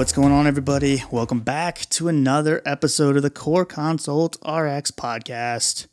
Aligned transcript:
what's 0.00 0.14
going 0.14 0.32
on, 0.32 0.46
everybody? 0.46 1.02
Welcome 1.10 1.40
back 1.40 1.80
to 1.90 2.08
another 2.08 2.62
episode 2.64 3.16
of 3.16 3.22
the 3.22 3.28
Core 3.28 3.66
Consult 3.66 4.36
RX 4.36 4.90
podcast. 4.92 5.88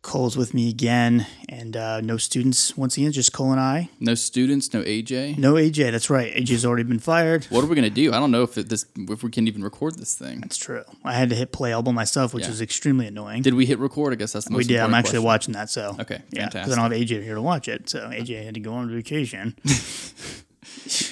Cole's 0.00 0.38
with 0.38 0.54
me 0.54 0.70
again, 0.70 1.26
and 1.46 1.76
uh, 1.76 2.00
no 2.00 2.16
students 2.16 2.78
once 2.78 2.96
again, 2.96 3.12
just 3.12 3.34
Cole 3.34 3.52
and 3.52 3.60
I. 3.60 3.90
No 4.00 4.14
students, 4.14 4.72
no 4.72 4.82
AJ. 4.84 5.36
No 5.36 5.52
AJ, 5.52 5.92
that's 5.92 6.08
right. 6.08 6.34
AJ's 6.34 6.64
already 6.64 6.84
been 6.84 6.98
fired. 6.98 7.44
What 7.50 7.62
are 7.62 7.66
we 7.66 7.74
gonna 7.76 7.90
do? 7.90 8.10
I 8.10 8.18
don't 8.18 8.30
know 8.30 8.42
if 8.42 8.56
it, 8.56 8.70
this 8.70 8.86
if 8.96 9.22
we 9.22 9.30
can 9.30 9.46
even 9.46 9.62
record 9.62 9.96
this 9.96 10.14
thing. 10.14 10.40
That's 10.40 10.56
true. 10.56 10.84
I 11.04 11.12
had 11.12 11.28
to 11.28 11.36
hit 11.36 11.52
play 11.52 11.74
all 11.74 11.82
by 11.82 11.92
myself, 11.92 12.32
which 12.32 12.44
Yeah. 12.44 12.48
was 12.48 12.62
extremely 12.62 13.06
annoying. 13.06 13.42
Did 13.42 13.52
we 13.52 13.66
hit 13.66 13.78
record? 13.78 14.14
I 14.14 14.16
guess 14.16 14.32
that's 14.32 14.46
the 14.46 14.52
most 14.52 14.60
we 14.60 14.64
did. 14.64 14.80
I'm 14.80 14.94
actually 14.94 15.18
question. 15.18 15.24
watching 15.24 15.52
that, 15.52 15.68
so 15.68 15.94
Okay, 16.00 16.22
yeah, 16.30 16.46
because. 16.46 16.72
I 16.72 16.74
don't 16.74 16.90
have 16.90 16.98
AJ 16.98 17.22
here 17.22 17.34
to 17.34 17.42
watch 17.42 17.68
it. 17.68 17.90
So 17.90 17.98
AJ 18.08 18.46
had 18.46 18.54
to 18.54 18.60
go 18.60 18.72
on 18.72 18.88
vacation. 18.88 19.56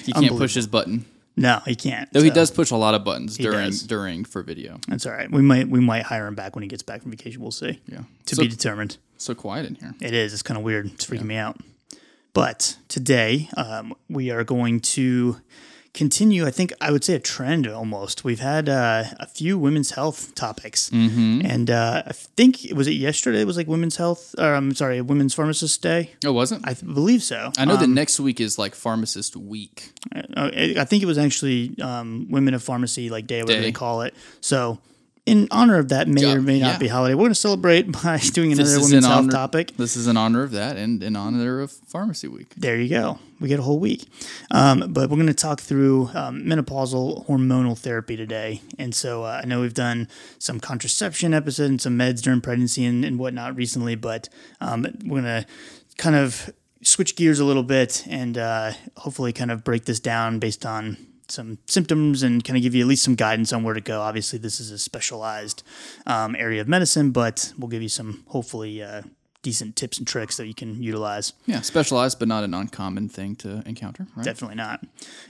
He 0.05 0.13
can't 0.13 0.37
push 0.37 0.53
his 0.53 0.67
button, 0.67 1.05
no, 1.39 1.61
he 1.65 1.75
can't. 1.75 2.11
though 2.13 2.21
he 2.21 2.29
does 2.29 2.51
push 2.51 2.69
a 2.71 2.75
lot 2.75 2.93
of 2.93 3.03
buttons 3.03 3.37
during 3.37 3.65
does. 3.67 3.83
during 3.83 4.25
for 4.25 4.43
video. 4.43 4.79
That's 4.87 5.05
all 5.05 5.13
right. 5.13 5.31
We 5.31 5.41
might 5.41 5.67
we 5.69 5.79
might 5.79 6.03
hire 6.03 6.27
him 6.27 6.35
back 6.35 6.55
when 6.55 6.61
he 6.63 6.67
gets 6.67 6.83
back 6.83 7.01
from 7.01 7.11
vacation. 7.11 7.41
We'll 7.41 7.51
see. 7.51 7.79
Yeah, 7.87 8.03
To 8.27 8.35
so, 8.35 8.41
be 8.43 8.47
determined. 8.47 8.97
so 9.17 9.33
quiet 9.33 9.65
in 9.65 9.75
here. 9.75 9.95
It 10.01 10.13
is. 10.13 10.33
It's 10.33 10.43
kind 10.43 10.57
of 10.57 10.63
weird. 10.63 10.87
It's 10.87 11.05
freaking 11.05 11.23
me 11.25 11.35
out. 11.37 11.57
But 12.33 12.77
today, 12.89 13.49
um, 13.57 13.95
we 14.09 14.29
are 14.31 14.43
going 14.43 14.81
to 14.81 15.37
continue. 15.93 16.45
I 16.45 16.51
think 16.51 16.71
I 16.81 16.91
would 16.91 17.03
say 17.03 17.15
a 17.15 17.19
trend 17.19 17.67
almost. 17.67 18.23
We've 18.23 18.39
had 18.39 18.69
uh, 18.69 19.03
a 19.19 19.25
few 19.27 19.57
women's 19.57 19.91
health 19.91 20.33
topics, 20.35 20.89
Mm-hmm. 20.89 21.41
and 21.45 21.69
uh, 21.69 22.03
I 22.07 22.11
think 22.13 22.57
was 22.75 22.87
it 22.87 22.91
yesterday. 22.93 23.41
It 23.41 23.47
was 23.47 23.57
like 23.57 23.67
women's 23.67 23.97
health. 23.97 24.35
Or, 24.37 24.53
I'm 24.53 24.73
sorry, 24.75 25.01
Women's 25.01 25.33
Pharmacist 25.33 25.81
Day. 25.81 26.11
It 26.23 26.29
wasn't 26.29 26.67
I 26.67 26.73
th- 26.73 26.85
believe 26.93 27.23
so. 27.23 27.51
I 27.57 27.65
know 27.65 27.77
that 27.77 27.89
next 27.89 28.19
week 28.19 28.39
is 28.39 28.57
like 28.57 28.75
pharmacist 28.75 29.35
week. 29.35 29.91
Uh, 30.15 30.21
I 30.37 30.75
I 30.79 30.85
think 30.85 31.03
it 31.03 31.07
was 31.07 31.17
actually 31.17 31.75
um, 31.81 32.27
Women 32.29 32.53
of 32.53 32.63
Pharmacy 32.63 33.09
like 33.09 33.27
day, 33.27 33.41
whatever 33.41 33.61
Day. 33.61 33.67
they 33.67 33.71
call 33.71 34.01
it. 34.01 34.13
So. 34.41 34.79
In 35.29 35.47
honor 35.51 35.77
of 35.77 35.89
that 35.89 36.07
may 36.07 36.21
Yeah, 36.21 36.33
or 36.33 36.41
may 36.41 36.59
not 36.59 36.73
yeah. 36.73 36.77
be 36.77 36.87
holiday, 36.87 37.13
we're 37.13 37.21
going 37.23 37.31
to 37.31 37.35
celebrate 37.35 37.91
by 38.03 38.17
doing 38.17 38.51
another 38.51 38.79
women's 38.81 39.05
health 39.05 39.19
honor. 39.19 39.31
topic. 39.31 39.77
This 39.77 39.95
is 39.95 40.07
in 40.07 40.17
honor 40.17 40.43
of 40.43 40.51
that 40.51 40.77
and 40.77 41.03
in 41.03 41.15
honor 41.15 41.61
of 41.61 41.71
pharmacy 41.71 42.27
week. 42.27 42.53
There 42.57 42.79
you 42.79 42.89
go. 42.89 43.19
We 43.39 43.47
get 43.47 43.59
a 43.59 43.63
whole 43.63 43.79
week. 43.79 44.05
Um, 44.51 44.91
but 44.91 45.09
we're 45.09 45.15
going 45.15 45.27
to 45.27 45.33
talk 45.33 45.61
through 45.61 46.09
um, 46.13 46.43
menopausal 46.43 47.25
hormonal 47.27 47.77
therapy 47.77 48.17
today. 48.17 48.61
And 48.77 48.93
so 48.93 49.23
uh, 49.23 49.41
I 49.43 49.45
know 49.45 49.61
we've 49.61 49.73
done 49.73 50.07
some 50.39 50.59
contraception 50.59 51.33
episodes 51.33 51.69
and 51.69 51.81
some 51.81 51.97
meds 51.97 52.21
during 52.21 52.41
pregnancy 52.41 52.83
and, 52.85 53.05
and 53.05 53.17
whatnot 53.17 53.55
recently, 53.55 53.95
but 53.95 54.27
um, 54.59 54.81
we're 55.05 55.21
going 55.21 55.43
to 55.43 55.45
kind 55.97 56.15
of 56.15 56.49
switch 56.81 57.15
gears 57.15 57.39
a 57.39 57.45
little 57.45 57.63
bit 57.63 58.05
and 58.09 58.37
uh, 58.37 58.71
hopefully 58.97 59.31
kind 59.33 59.51
of 59.51 59.63
break 59.63 59.85
this 59.85 59.99
down 59.99 60.39
based 60.39 60.65
on 60.65 60.97
some 61.31 61.59
symptoms 61.67 62.23
and 62.23 62.43
kind 62.43 62.57
of 62.57 62.63
give 62.63 62.75
you 62.75 62.83
at 62.83 62.87
least 62.87 63.03
some 63.03 63.15
guidance 63.15 63.53
on 63.53 63.63
where 63.63 63.73
to 63.73 63.81
go. 63.81 64.01
Obviously, 64.01 64.39
this 64.39 64.59
is 64.59 64.71
a 64.71 64.77
specialized 64.77 65.63
um, 66.05 66.35
area 66.35 66.61
of 66.61 66.67
medicine, 66.67 67.11
but 67.11 67.53
we'll 67.57 67.67
give 67.67 67.81
you 67.81 67.89
some 67.89 68.23
hopefully 68.27 68.81
uh, 68.81 69.01
decent 69.41 69.75
tips 69.75 69.97
and 69.97 70.05
tricks 70.07 70.35
that 70.37 70.47
you 70.47 70.53
can 70.53 70.83
utilize. 70.83 71.33
Yeah, 71.45 71.61
specialized 71.61 72.19
but 72.19 72.27
not 72.27 72.43
an 72.43 72.53
uncommon 72.53 73.07
thing 73.09 73.35
to 73.37 73.63
encounter. 73.65 74.05
Right? 74.15 74.23
Definitely 74.25 74.57
not. 74.57 74.85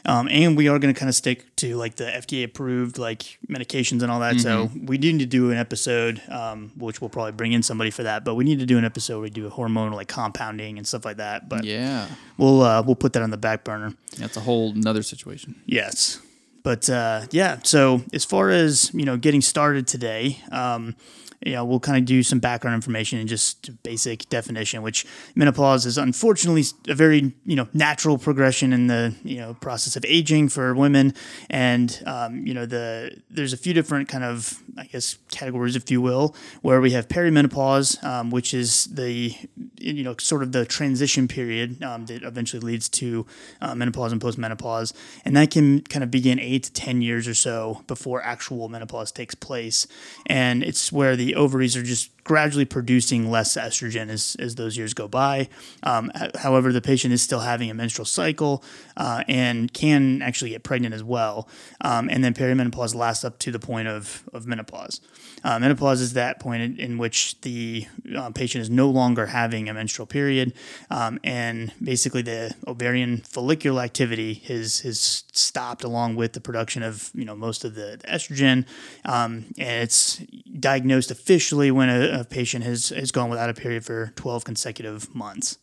Um, 0.06 0.28
and 0.30 0.58
we 0.58 0.68
are 0.68 0.80
going 0.80 0.94
to 0.94 1.00
kind 1.00 1.10
of 1.10 1.16
stick 1.16 1.56
to 1.58 1.76
like 1.76 1.96
the 1.96 2.06
FDA 2.06 2.44
approved 2.44 2.98
like 2.98 3.38
medications 3.48 4.02
and 4.02 4.12
all 4.12 4.20
that. 4.22 4.40
So 4.40 4.70
we 4.84 4.98
do 4.98 5.12
need 5.12 5.20
to 5.20 5.26
do 5.26 5.52
an 5.52 5.58
episode, 5.58 6.22
um, 6.30 6.72
which 6.76 7.02
we'll 7.02 7.10
probably 7.10 7.34
bring 7.34 7.52
in 7.52 7.62
somebody 7.62 7.92
for 7.92 8.04
that. 8.04 8.26
But 8.26 8.36
we 8.36 8.44
need 8.44 8.60
to 8.60 8.66
do 8.66 8.78
an 8.78 8.86
episode 8.86 9.16
where 9.16 9.24
we 9.24 9.30
do 9.30 9.50
hormonal 9.50 9.94
like 9.94 10.08
compounding 10.08 10.78
and 10.78 10.88
stuff 10.88 11.06
like 11.06 11.18
that. 11.18 11.48
But 11.48 11.64
Yeah, 11.64 12.08
we'll 12.38 12.62
uh, 12.62 12.82
we'll 12.82 12.96
put 12.96 13.14
that 13.14 13.22
on 13.22 13.30
the 13.30 13.38
back 13.38 13.64
burner. 13.64 13.94
that's 14.18 14.38
a 14.38 14.42
whole 14.42 14.72
another 14.72 15.04
situation. 15.04 15.62
Yes. 15.66 16.20
But 16.64 16.90
uh, 16.90 17.22
yeah, 17.32 17.60
so 17.64 18.04
as 18.12 18.26
far 18.26 18.50
as 18.50 18.92
you 18.94 19.06
know, 19.06 19.18
getting 19.18 19.42
started 19.42 19.88
today, 19.88 20.42
um, 20.52 20.96
you 21.42 21.54
know, 21.54 21.64
we'll 21.64 21.80
kind 21.80 21.98
of 21.98 22.06
do 22.06 22.22
some 22.22 22.40
background 22.40 22.76
information 22.76 23.18
and 23.18 23.30
just 23.30 23.82
basic 23.84 24.28
definition. 24.30 24.82
Which 24.82 25.06
menopause 25.36 25.86
is 25.86 25.98
unfortunately 25.98 26.66
a 26.88 26.96
very 26.96 27.34
you 27.46 27.56
know 27.56 27.68
natural 27.74 28.18
progression 28.18 28.74
in 28.74 28.88
the 28.88 29.16
you 29.24 29.38
know 29.38 29.54
process 29.56 29.96
of 29.96 30.04
aging 30.06 30.50
for 30.50 30.74
women, 30.76 31.14
and 31.50 32.02
um, 32.06 32.46
you 32.46 32.54
know 32.54 32.66
the 32.66 33.18
there's 33.30 33.54
a 33.54 33.58
few 33.58 33.74
different 33.74 34.10
kind 34.10 34.24
of 34.24 34.62
I 34.78 34.86
guess 34.86 35.18
categories, 35.32 35.76
if 35.76 35.90
you 35.90 36.02
will, 36.02 36.36
where 36.62 36.82
we 36.82 36.92
have 36.92 37.08
perimenopause, 37.08 38.04
um, 38.04 38.32
which 38.32 38.54
is 38.54 38.86
the 38.86 39.34
you 39.78 40.04
know 40.04 40.16
sort 40.20 40.44
of 40.44 40.52
the 40.52 40.66
transition 40.66 41.28
period 41.28 41.82
um, 41.84 42.06
that 42.08 42.24
eventually 42.24 42.60
leads 42.60 42.90
to 42.90 43.26
uh, 43.62 43.74
menopause 43.76 44.12
and 44.12 44.22
postmenopause, 44.22 44.94
and 45.24 45.38
that 45.38 45.52
can 45.52 45.82
kind 45.84 46.04
of 46.04 46.12
begin 46.12 46.38
eight 46.40 46.64
to 46.64 46.74
ten 46.74 47.02
years 47.02 47.28
or 47.30 47.34
so 47.34 47.82
before 47.88 48.22
actual 48.24 48.68
menopause 48.68 49.12
takes 49.12 49.36
place, 49.36 49.88
and 50.26 50.64
it's 50.64 50.92
where 50.92 51.16
the 51.16 51.29
ovaries 51.36 51.76
are 51.76 51.84
just 51.84 52.12
gradually 52.24 52.66
producing 52.66 53.30
less 53.30 53.56
estrogen 53.56 54.10
as, 54.10 54.36
as 54.40 54.56
those 54.56 54.78
years 54.78 54.94
go 54.94 55.08
by. 55.08 55.48
Um, 55.84 56.12
however, 56.36 56.72
the 56.72 56.82
patient 56.82 57.14
is 57.14 57.22
still 57.22 57.42
having 57.42 57.70
a 57.70 57.74
menstrual 57.74 58.06
cycle 58.06 58.64
uh, 58.98 59.24
and 59.28 59.74
can 59.74 60.22
actually 60.22 60.52
get 60.52 60.64
pregnant 60.64 60.94
as 60.94 61.04
well. 61.04 61.48
Um, 61.82 62.10
and 62.10 62.24
then 62.24 62.34
perimenopause 62.34 62.96
lasts 62.96 63.24
up 63.24 63.40
to 63.40 63.52
the 63.52 63.60
point 63.60 63.88
of, 63.88 64.24
of 64.34 64.46
menopause. 64.46 65.02
Uh, 65.44 65.58
menopause 65.60 66.02
is 66.02 66.14
that 66.14 66.40
point 66.40 66.62
in, 66.62 66.78
in 66.78 66.98
which 66.98 67.40
the 67.42 67.88
uh, 68.16 68.30
patient 68.32 68.62
is 68.62 68.70
no 68.70 68.90
longer 68.90 69.28
having 69.28 69.70
a 69.70 69.74
menstrual 69.74 70.06
period, 70.06 70.54
um, 70.90 71.20
and 71.24 71.72
basically 71.82 72.22
the 72.22 72.54
ovarian 72.68 73.18
follicular 73.18 73.82
activity 73.82 74.34
has 74.48 74.80
has 74.80 75.24
stopped 75.32 75.84
along 75.84 76.16
with 76.16 76.34
the 76.34 76.42
production 76.42 76.84
of 76.84 77.10
you 77.14 77.24
know 77.24 77.36
most 77.36 77.64
of 77.64 77.76
the, 77.76 78.00
estrogen, 78.08 78.66
um, 79.06 79.46
and 79.58 79.84
it's 79.84 80.18
diagnosed 80.60 81.12
officially 81.12 81.72
when 81.72 81.90
a, 81.90 82.09
a 82.10 82.24
patient 82.26 82.64
has 82.66 82.90
has 82.90 83.12
gone 83.12 83.30
without 83.30 83.50
a 83.50 83.54
period 83.54 83.86
for 83.86 84.12
12 84.16 84.44
consecutive 84.44 85.14
months, 85.16 85.58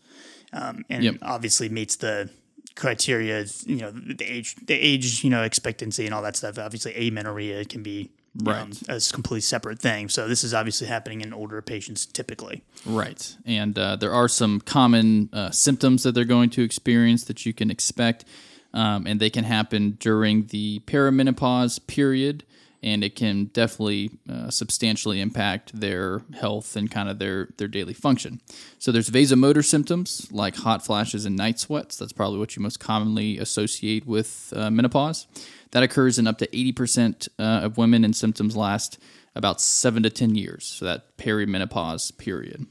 um, 0.52 0.84
and 0.88 1.04
Yep. 1.04 1.16
obviously 1.22 1.68
meets 1.68 1.96
the 1.96 2.30
criteria 2.74 3.46
you 3.64 3.76
know 3.76 3.90
the 3.90 4.24
age 4.24 4.54
the 4.66 4.74
age 4.74 5.24
you 5.24 5.30
know 5.30 5.42
expectancy 5.42 6.04
and 6.04 6.12
all 6.14 6.20
that 6.20 6.36
stuff 6.36 6.58
obviously 6.58 6.92
amenorrhea 6.94 7.64
can 7.64 7.82
be 7.82 8.10
Right. 8.38 8.60
um, 8.60 8.72
a 8.90 9.00
completely 9.14 9.40
separate 9.40 9.78
thing 9.78 10.10
so 10.10 10.28
this 10.28 10.44
is 10.44 10.52
obviously 10.52 10.86
happening 10.86 11.22
in 11.22 11.32
older 11.32 11.62
patients 11.62 12.04
typically 12.04 12.62
Right. 12.84 13.34
And 13.46 13.78
uh, 13.78 13.96
there 13.96 14.12
are 14.12 14.28
some 14.28 14.60
common 14.60 15.30
uh, 15.32 15.50
symptoms 15.52 16.02
that 16.02 16.12
they're 16.14 16.26
going 16.26 16.50
to 16.50 16.62
experience 16.62 17.24
that 17.24 17.46
you 17.46 17.54
can 17.54 17.70
expect. 17.70 18.26
Um, 18.74 19.06
and 19.06 19.18
they 19.20 19.30
can 19.30 19.44
happen 19.44 19.96
during 19.98 20.48
the 20.48 20.80
perimenopause 20.80 21.84
period. 21.86 22.44
And 22.82 23.02
it 23.02 23.16
can 23.16 23.46
definitely 23.46 24.10
uh, 24.30 24.50
substantially 24.50 25.20
impact 25.20 25.78
their 25.78 26.22
health 26.38 26.76
and 26.76 26.90
kind 26.90 27.08
of 27.08 27.18
their, 27.18 27.48
their 27.56 27.68
daily 27.68 27.94
function. 27.94 28.40
So 28.78 28.92
there's 28.92 29.10
vasomotor 29.10 29.64
symptoms 29.64 30.28
like 30.30 30.56
hot 30.56 30.84
flashes 30.84 31.24
and 31.24 31.36
night 31.36 31.58
sweats. 31.58 31.96
That's 31.96 32.12
probably 32.12 32.38
what 32.38 32.54
you 32.54 32.62
most 32.62 32.78
commonly 32.78 33.38
associate 33.38 34.06
with 34.06 34.52
uh, 34.54 34.70
menopause. 34.70 35.26
That 35.72 35.82
occurs 35.82 36.18
in 36.18 36.26
up 36.26 36.38
to 36.38 36.46
80% 36.46 37.28
uh, 37.38 37.42
of 37.42 37.76
women, 37.76 38.04
and 38.04 38.14
symptoms 38.14 38.56
last 38.56 38.98
about 39.34 39.60
seven 39.60 40.02
to 40.02 40.10
10 40.10 40.34
years. 40.34 40.64
So 40.64 40.84
that 40.84 41.16
perimenopause 41.18 42.16
period. 42.16 42.66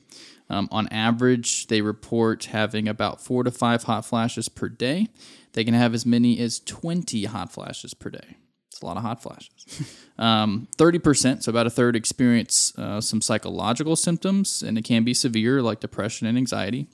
Um, 0.49 0.67
on 0.72 0.87
average, 0.89 1.67
they 1.67 1.81
report 1.81 2.45
having 2.45 2.87
about 2.87 3.22
four 3.22 3.43
to 3.43 3.51
five 3.51 3.83
hot 3.83 4.05
flashes 4.05 4.49
per 4.49 4.69
day. 4.69 5.07
They 5.53 5.63
can 5.63 5.73
have 5.73 5.93
as 5.93 6.05
many 6.05 6.39
as 6.39 6.59
20 6.59 7.25
hot 7.25 7.51
flashes 7.51 7.93
per 7.93 8.09
day. 8.09 8.37
It's 8.75 8.81
a 8.81 8.86
lot 8.86 8.97
of 8.97 9.03
hot 9.03 9.24
flashes. 9.24 9.96
Um, 10.18 10.69
30%, 10.78 11.44
so 11.44 11.49
about 11.49 11.67
a 11.67 11.70
third, 11.70 11.94
experience 11.94 12.72
uh, 12.78 13.02
some 13.02 13.20
psychological 13.20 13.97
symptoms, 13.97 14.64
and 14.64 14.78
it 14.78 14.85
can 14.85 15.03
be 15.03 15.14
severe, 15.14 15.61
like 15.61 15.82
depression 15.82 16.26
and 16.26 16.38
anxiety. 16.38 16.88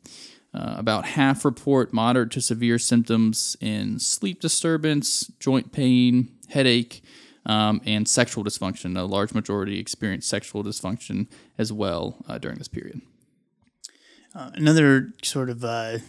Uh, 0.55 0.73
about 0.77 1.05
half 1.05 1.45
report 1.45 1.93
moderate 1.93 2.31
to 2.31 2.41
severe 2.41 2.79
symptoms 2.79 3.55
in 3.61 3.99
sleep 3.99 4.41
disturbance, 4.41 5.31
joint 5.39 5.71
pain, 5.71 6.31
headache, 6.49 7.03
um, 7.45 7.79
and 7.85 8.07
sexual 8.07 8.43
dysfunction. 8.43 8.97
A 8.97 9.03
large 9.03 9.35
majority 9.35 9.79
experience 9.79 10.25
sexual 10.25 10.63
dysfunction 10.63 11.27
as 11.59 11.71
well 11.71 12.25
uh, 12.27 12.39
during 12.39 12.57
this 12.57 12.67
period. 12.67 13.01
Another 14.33 15.13
sort 15.21 15.51
of 15.51 15.63
uh, 15.63 15.99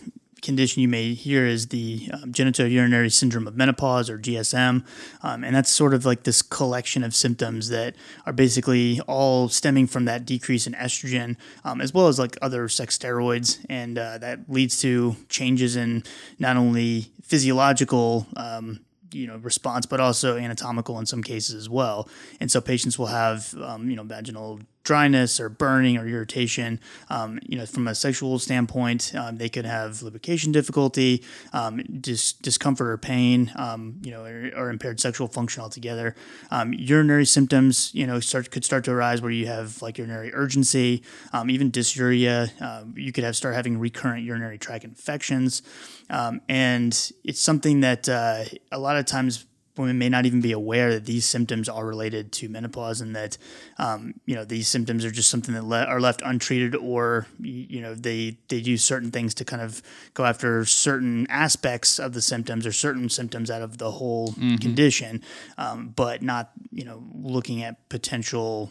condition 0.43 0.83
you 0.83 0.89
may 0.89 1.15
hear 1.15 1.47
is 1.47 1.69
the 1.69 2.11
um, 2.13 2.33
genitourinary 2.33 3.11
syndrome 3.11 3.47
of 3.47 3.57
menopause 3.57 4.11
or 4.11 4.19
GSM. 4.19 4.85
Um, 5.23 5.45
and 5.45 5.55
that's 5.55 5.71
sort 5.71 5.95
of 5.95 6.05
like 6.05 6.25
this 6.25 6.43
collection 6.43 7.05
of 7.05 7.15
symptoms 7.15 7.69
that 7.71 7.95
are 8.27 8.33
basically 8.33 9.01
all 9.07 9.49
stemming 9.49 9.87
from 9.87 10.05
that 10.05 10.27
decrease 10.27 10.67
in 10.67 10.75
estrogen, 10.75 11.37
um, 11.65 11.81
as 11.81 11.95
well 11.95 12.09
as 12.09 12.19
like 12.19 12.37
other 12.43 12.69
sex 12.69 12.99
steroids. 12.99 13.65
And 13.71 13.97
uh, 13.97 14.19
that 14.19 14.51
leads 14.51 14.81
to 14.83 15.17
changes 15.29 15.77
in 15.77 16.03
not 16.39 16.57
only 16.57 17.13
physiological. 17.23 18.27
Um, 18.37 18.81
you 19.15 19.27
know 19.27 19.37
response, 19.37 19.85
but 19.85 20.01
also 20.01 20.39
anatomical 20.39 20.99
in 20.99 21.05
some 21.05 21.23
cases 21.23 21.55
as 21.55 21.69
well. 21.69 22.09
And 22.41 22.51
so 22.51 22.63
patients 22.63 22.99
will 22.99 23.07
have 23.07 23.55
um, 23.63 23.91
you 23.91 23.97
know 23.97 24.05
vaginal 24.05 24.61
dryness 24.85 25.39
or 25.39 25.49
burning 25.49 25.97
or 25.97 26.07
irritation. 26.07 26.81
Um, 27.11 27.39
you 27.43 27.57
know, 27.57 27.67
from 27.67 27.89
a 27.89 27.95
sexual 27.95 28.39
standpoint, 28.39 29.13
um, 29.15 29.37
they 29.37 29.49
could 29.49 29.65
have 29.65 30.03
lubrication 30.03 30.53
difficulty, 30.53 31.23
um, 31.53 31.83
dis- 32.01 32.33
discomfort 32.33 32.89
or 32.89 32.99
pain, 32.99 33.53
um, 33.57 33.97
you 34.03 34.11
know, 34.11 34.25
or, 34.25 34.51
or, 34.57 34.71
impaired 34.71 35.01
sexual 35.01 35.29
function 35.29 35.63
altogether. 35.63 36.15
Um, 36.51 36.73
urinary 36.73 37.27
symptoms, 37.27 37.95
you 37.95 38.07
know, 38.07 38.21
start 38.21 38.51
could 38.51 38.65
start 38.65 38.85
to 38.85 38.93
arise 38.93 39.21
where 39.21 39.31
you 39.31 39.47
have 39.47 39.81
like 39.83 39.99
urinary 39.99 40.33
urgency, 40.35 41.03
um, 41.33 41.51
even 41.51 41.71
dysuria. 41.71 42.51
Uh, 42.61 42.85
you 42.97 43.13
could 43.13 43.25
have 43.25 43.37
start 43.37 43.55
having 43.55 43.79
recurrent 43.79 44.25
urinary 44.25 44.59
tract 44.59 44.85
infections, 44.85 45.63
and 46.09 47.13
it's 47.25 47.41
something 47.41 47.81
that 47.81 48.09
uh, 48.09 48.45
a 48.71 48.79
lot 48.79 48.97
of 48.97 49.07
times 49.07 49.47
women 49.77 49.99
may 49.99 50.09
not 50.09 50.27
even 50.27 50.41
be 50.41 50.53
aware 50.53 50.93
that 50.93 51.07
these 51.07 51.25
symptoms 51.25 51.69
are 51.69 51.87
related 51.87 52.33
to 52.33 52.49
menopause 52.49 53.01
and 53.01 53.17
that 53.17 53.39
um, 53.79 54.15
you 54.27 54.35
know 54.35 54.45
these 54.45 54.69
symptoms 54.69 55.05
are 55.05 55.11
just 55.11 55.31
something 55.31 55.55
that 55.55 55.65
le- 55.65 55.85
are 55.85 56.01
left 56.01 56.23
untreated 56.25 56.75
or 56.77 57.27
you 57.41 57.81
know 57.81 57.95
they 57.95 58.37
they 58.49 58.61
do 58.61 58.77
certain 58.77 59.11
things 59.11 59.35
to 59.35 59.45
kind 59.45 59.63
of 59.63 59.83
go 60.15 60.25
after 60.25 60.65
certain 60.65 61.27
aspects 61.31 61.99
of 61.99 62.13
the 62.13 62.23
symptoms 62.23 62.67
or 62.67 62.73
certain 62.73 63.09
symptoms 63.09 63.51
out 63.51 63.63
of 63.63 63.79
the 63.79 63.93
whole 63.93 64.29
mm-hmm. 64.33 64.57
condition 64.57 65.23
um, 65.59 65.93
but 65.95 66.23
not 66.23 66.51
you 66.71 66.85
know 66.85 67.03
looking 67.15 67.63
at 67.63 67.89
potential 67.89 68.71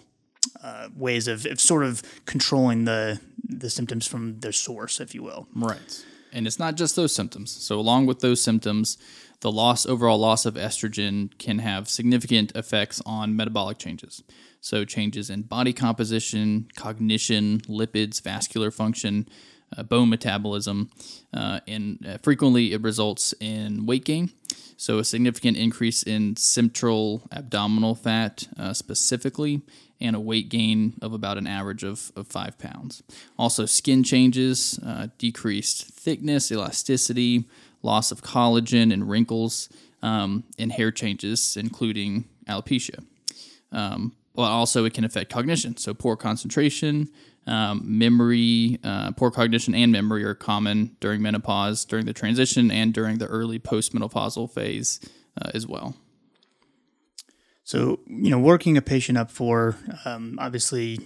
uh, 0.63 0.89
ways 0.95 1.27
of, 1.27 1.45
of 1.45 1.59
sort 1.59 1.83
of 1.83 2.01
controlling 2.25 2.85
the 2.85 3.19
the 3.43 3.69
symptoms 3.69 4.07
from 4.07 4.39
their 4.39 4.51
source 4.51 4.99
if 4.99 5.13
you 5.13 5.23
will. 5.23 5.47
Right. 5.53 6.05
And 6.33 6.47
it's 6.47 6.59
not 6.59 6.75
just 6.75 6.95
those 6.95 7.13
symptoms. 7.13 7.51
So 7.51 7.77
along 7.77 8.05
with 8.05 8.21
those 8.21 8.41
symptoms 8.41 8.97
the 9.41 9.51
loss 9.51 9.85
overall 9.85 10.19
loss 10.19 10.45
of 10.45 10.53
estrogen 10.55 11.37
can 11.37 11.59
have 11.59 11.89
significant 11.89 12.55
effects 12.55 13.01
on 13.05 13.35
metabolic 13.35 13.77
changes. 13.77 14.23
So 14.61 14.85
changes 14.85 15.29
in 15.29 15.41
body 15.43 15.73
composition, 15.73 16.69
cognition, 16.75 17.59
lipids, 17.61 18.21
vascular 18.21 18.71
function, 18.71 19.27
uh, 19.75 19.83
bone 19.83 20.09
metabolism, 20.09 20.91
uh, 21.33 21.59
and 21.67 22.05
uh, 22.07 22.17
frequently 22.21 22.73
it 22.73 22.81
results 22.81 23.33
in 23.39 23.85
weight 23.85 24.05
gain. 24.05 24.31
So 24.77 24.99
a 24.99 25.03
significant 25.03 25.57
increase 25.57 26.03
in 26.03 26.35
central 26.37 27.23
abdominal 27.31 27.95
fat 27.95 28.47
uh, 28.57 28.73
specifically, 28.73 29.61
and 29.99 30.15
a 30.15 30.19
weight 30.19 30.49
gain 30.49 30.93
of 31.01 31.13
about 31.13 31.37
an 31.37 31.45
average 31.45 31.83
of, 31.83 32.11
of 32.15 32.27
five 32.27 32.57
pounds. 32.57 33.03
Also, 33.37 33.67
skin 33.67 34.03
changes, 34.03 34.79
uh, 34.83 35.07
decreased 35.19 35.85
thickness, 35.85 36.51
elasticity, 36.51 37.45
loss 37.83 38.11
of 38.11 38.21
collagen 38.21 38.93
and 38.93 39.09
wrinkles, 39.09 39.69
um, 40.01 40.43
and 40.57 40.71
hair 40.71 40.91
changes, 40.91 41.57
including 41.57 42.25
alopecia. 42.47 43.03
Um, 43.71 44.15
but 44.35 44.43
also, 44.43 44.85
it 44.85 44.93
can 44.93 45.03
affect 45.03 45.31
cognition. 45.31 45.77
So, 45.77 45.93
poor 45.93 46.15
concentration, 46.15 47.09
um, 47.47 47.81
memory, 47.83 48.79
uh, 48.83 49.11
poor 49.11 49.31
cognition, 49.31 49.75
and 49.75 49.91
memory 49.91 50.23
are 50.23 50.33
common 50.33 50.95
during 50.99 51.21
menopause, 51.21 51.85
during 51.85 52.05
the 52.05 52.13
transition, 52.13 52.71
and 52.71 52.93
during 52.93 53.17
the 53.17 53.27
early 53.27 53.59
postmenopausal 53.59 54.51
phase 54.51 54.99
uh, 55.41 55.51
as 55.53 55.67
well. 55.67 55.95
So, 57.71 57.99
you 58.05 58.29
know, 58.29 58.37
working 58.37 58.75
a 58.75 58.81
patient 58.81 59.17
up 59.17 59.31
for 59.31 59.77
um, 60.03 60.37
obviously 60.41 60.99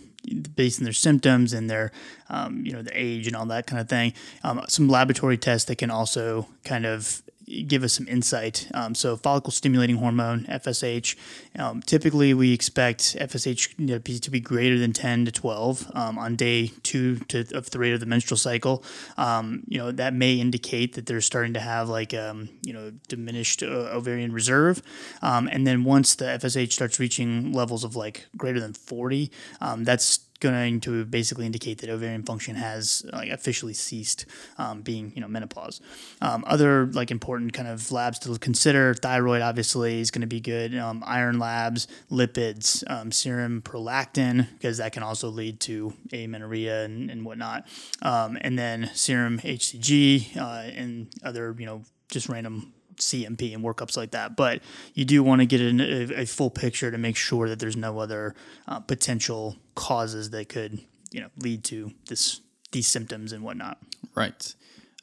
based 0.55 0.79
on 0.79 0.83
their 0.83 0.93
symptoms 0.93 1.53
and 1.53 1.69
their, 1.69 1.91
um, 2.27 2.65
you 2.65 2.71
know, 2.71 2.81
the 2.81 2.89
age 2.91 3.27
and 3.27 3.35
all 3.35 3.45
that 3.45 3.67
kind 3.67 3.79
of 3.79 3.87
thing. 3.87 4.13
Um, 4.43 4.65
some 4.67 4.89
laboratory 4.89 5.37
tests 5.37 5.67
that 5.67 5.75
can 5.75 5.91
also 5.91 6.47
kind 6.63 6.87
of 6.87 7.21
give 7.67 7.83
us 7.83 7.93
some 7.93 8.07
insight. 8.07 8.67
Um, 8.73 8.95
so, 8.95 9.15
follicle 9.15 9.51
stimulating 9.51 9.97
hormone 9.97 10.45
(FSH). 10.45 11.15
Um, 11.57 11.81
typically, 11.81 12.33
we 12.33 12.53
expect 12.53 13.15
FSH 13.19 14.21
to 14.21 14.31
be 14.31 14.39
greater 14.39 14.77
than 14.77 14.93
10 14.93 15.25
to 15.25 15.31
12 15.31 15.91
um, 15.93 16.17
on 16.17 16.35
day 16.35 16.71
two 16.83 17.17
to 17.27 17.45
of 17.53 17.67
three 17.67 17.91
of 17.91 17.99
the 17.99 18.05
menstrual 18.05 18.37
cycle. 18.37 18.83
Um, 19.17 19.63
you 19.67 19.77
know 19.77 19.91
that 19.91 20.13
may 20.13 20.35
indicate 20.35 20.93
that 20.93 21.05
they're 21.05 21.21
starting 21.21 21.53
to 21.53 21.59
have 21.59 21.89
like 21.89 22.13
um, 22.13 22.49
you 22.63 22.73
know 22.73 22.91
diminished 23.07 23.63
uh, 23.63 23.89
ovarian 23.93 24.31
reserve, 24.31 24.81
um, 25.21 25.47
and 25.51 25.65
then 25.65 25.83
once 25.83 26.15
the 26.15 26.25
FSH 26.25 26.73
starts 26.73 26.99
reaching 26.99 27.51
levels 27.51 27.83
of 27.83 27.95
like 27.95 28.27
greater 28.37 28.59
than 28.59 28.73
40, 28.73 29.31
that's 29.77 30.19
going 30.45 30.79
to 30.81 31.05
basically 31.05 31.45
indicate 31.45 31.79
that 31.79 31.89
ovarian 31.89 32.23
function 32.23 32.55
has 32.55 33.05
like 33.11 33.29
officially 33.29 33.73
ceased 33.73 34.25
um, 34.57 34.81
being 34.81 35.11
you 35.15 35.21
know 35.21 35.27
menopause. 35.27 35.81
Um, 36.21 36.43
other 36.47 36.85
like 36.87 37.11
important 37.11 37.53
kind 37.53 37.67
of 37.67 37.91
labs 37.91 38.19
to 38.19 38.37
consider: 38.37 38.93
thyroid 38.93 39.41
obviously 39.41 39.99
is 39.99 40.11
going 40.11 40.21
to 40.21 40.27
be 40.27 40.39
good. 40.39 40.75
Um, 40.77 41.03
iron 41.05 41.39
labs, 41.39 41.87
lipids, 42.11 42.83
um, 42.89 43.11
serum 43.11 43.61
prolactin 43.61 44.47
because 44.53 44.77
that 44.77 44.93
can 44.93 45.03
also 45.03 45.29
lead 45.29 45.59
to 45.61 45.93
amenorrhea 46.13 46.85
and, 46.85 47.09
and 47.09 47.25
whatnot. 47.25 47.67
Um, 48.01 48.37
and 48.41 48.57
then 48.57 48.91
serum 48.93 49.39
HCG 49.39 50.37
uh, 50.37 50.71
and 50.75 51.07
other 51.23 51.55
you 51.57 51.65
know 51.65 51.83
just 52.09 52.29
random 52.29 52.73
CMP 52.97 53.53
and 53.53 53.63
workups 53.63 53.97
like 53.97 54.11
that. 54.11 54.35
But 54.35 54.61
you 54.93 55.05
do 55.05 55.23
want 55.23 55.41
to 55.41 55.45
get 55.45 55.61
a, 55.61 56.21
a, 56.21 56.25
full 56.25 56.49
picture 56.49 56.91
to 56.91 56.97
make 56.97 57.15
sure 57.15 57.49
that 57.49 57.59
there's 57.59 57.77
no 57.77 57.99
other 57.99 58.35
uh, 58.67 58.79
potential 58.79 59.57
causes 59.75 60.29
that 60.31 60.49
could 60.49 60.79
you 61.11 61.21
know 61.21 61.29
lead 61.39 61.63
to 61.65 61.91
this 62.07 62.41
these 62.71 62.87
symptoms 62.87 63.31
and 63.31 63.43
whatnot. 63.43 63.77
Right. 64.13 64.53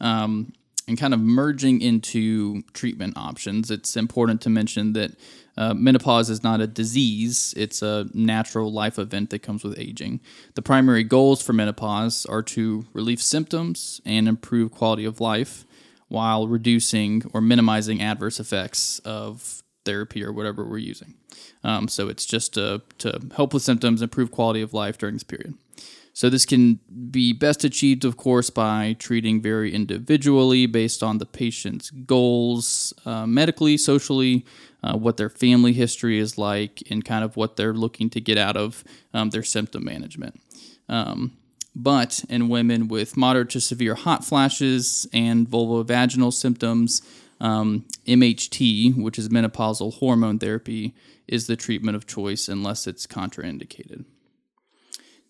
Um, 0.01 0.53
and 0.89 0.99
kind 0.99 1.15
of 1.15 1.21
merging 1.21 1.81
into 1.81 2.63
treatment 2.73 3.17
options, 3.17 3.71
it's 3.71 3.97
important 3.97 4.41
to 4.43 4.51
mention 4.51 4.95
that 4.95 5.13
uh, 5.57 5.75
menopause 5.75 6.29
is 6.29 6.43
not 6.43 6.61
a 6.61 6.67
disease, 6.67 7.55
it's 7.57 7.83
a 7.83 8.07
natural 8.15 8.73
life 8.73 8.99
event 8.99 9.31
that 9.31 9.41
comes 9.41 9.63
with 9.63 9.79
aging. 9.79 10.21
The 10.55 10.63
primary 10.63 11.05
goals 11.05 11.43
for 11.43 11.53
menopause 11.53 12.27
are 12.27 12.43
to 12.43 12.85
relieve 12.93 13.23
symptoms 13.23 14.01
and 14.05 14.27
improve 14.27 14.73
quality 14.73 15.05
of 15.05 15.21
life 15.21 15.65
while 16.13 16.47
reducing 16.47 17.23
or 17.33 17.41
minimizing 17.41 18.03
adverse 18.03 18.39
effects 18.39 18.99
of 18.99 19.63
therapy 19.87 20.23
or 20.23 20.31
whatever 20.31 20.63
we're 20.63 20.77
using. 20.77 21.15
Um, 21.65 21.89
so 21.89 22.09
it's 22.09 22.27
just 22.27 22.53
to, 22.55 22.83
to 22.99 23.19
help 23.35 23.55
with 23.55 23.63
symptoms, 23.63 24.03
improve 24.03 24.31
quality 24.31 24.61
of 24.61 24.75
life 24.75 24.99
during 24.99 25.15
this 25.15 25.23
period. 25.23 25.55
So 26.13 26.29
this 26.29 26.45
can 26.45 26.81
be 27.11 27.33
best 27.33 27.65
achieved, 27.65 28.05
of 28.05 28.19
course, 28.19 28.51
by 28.51 28.95
treating 28.99 29.41
very 29.41 29.73
individually 29.73 30.67
based 30.67 31.03
on 31.03 31.17
the 31.17 31.25
patient's 31.25 31.91
goals, 31.91 32.93
uh, 33.07 33.27
medically, 33.27 33.79
socially, 33.79 34.45
uh, 34.85 34.99
what 34.99 35.17
their 35.17 35.31
family 35.31 35.73
history 35.73 36.19
is 36.19 36.37
like, 36.37 36.83
and 36.91 37.03
kind 37.07 37.25
of 37.25 37.39
what 37.39 37.57
they're 37.57 37.73
looking 37.73 38.11
to 38.11 38.21
get 38.21 38.37
out 38.37 38.59
of 38.59 38.85
um, 39.15 39.31
their 39.31 39.43
symptom 39.43 39.83
management. 39.85 40.39
Um, 40.91 41.39
but 41.75 42.25
in 42.29 42.49
women 42.49 42.89
with 42.89 43.17
moderate 43.17 43.51
to 43.51 43.61
severe 43.61 43.95
hot 43.95 44.25
flashes 44.25 45.07
and 45.13 45.49
vulvovaginal 45.49 46.33
symptoms, 46.33 47.03
um, 47.41 47.85
MHT, 48.07 48.97
which 48.97 49.19
is 49.19 49.29
menopausal 49.29 49.95
hormone 49.95 50.39
therapy, 50.39 50.95
is 51.27 51.47
the 51.47 51.57
treatment 51.57 51.97
of 51.97 52.07
choice 52.07 52.49
unless 52.49 52.87
it's 52.87 53.07
contraindicated. 53.07 54.05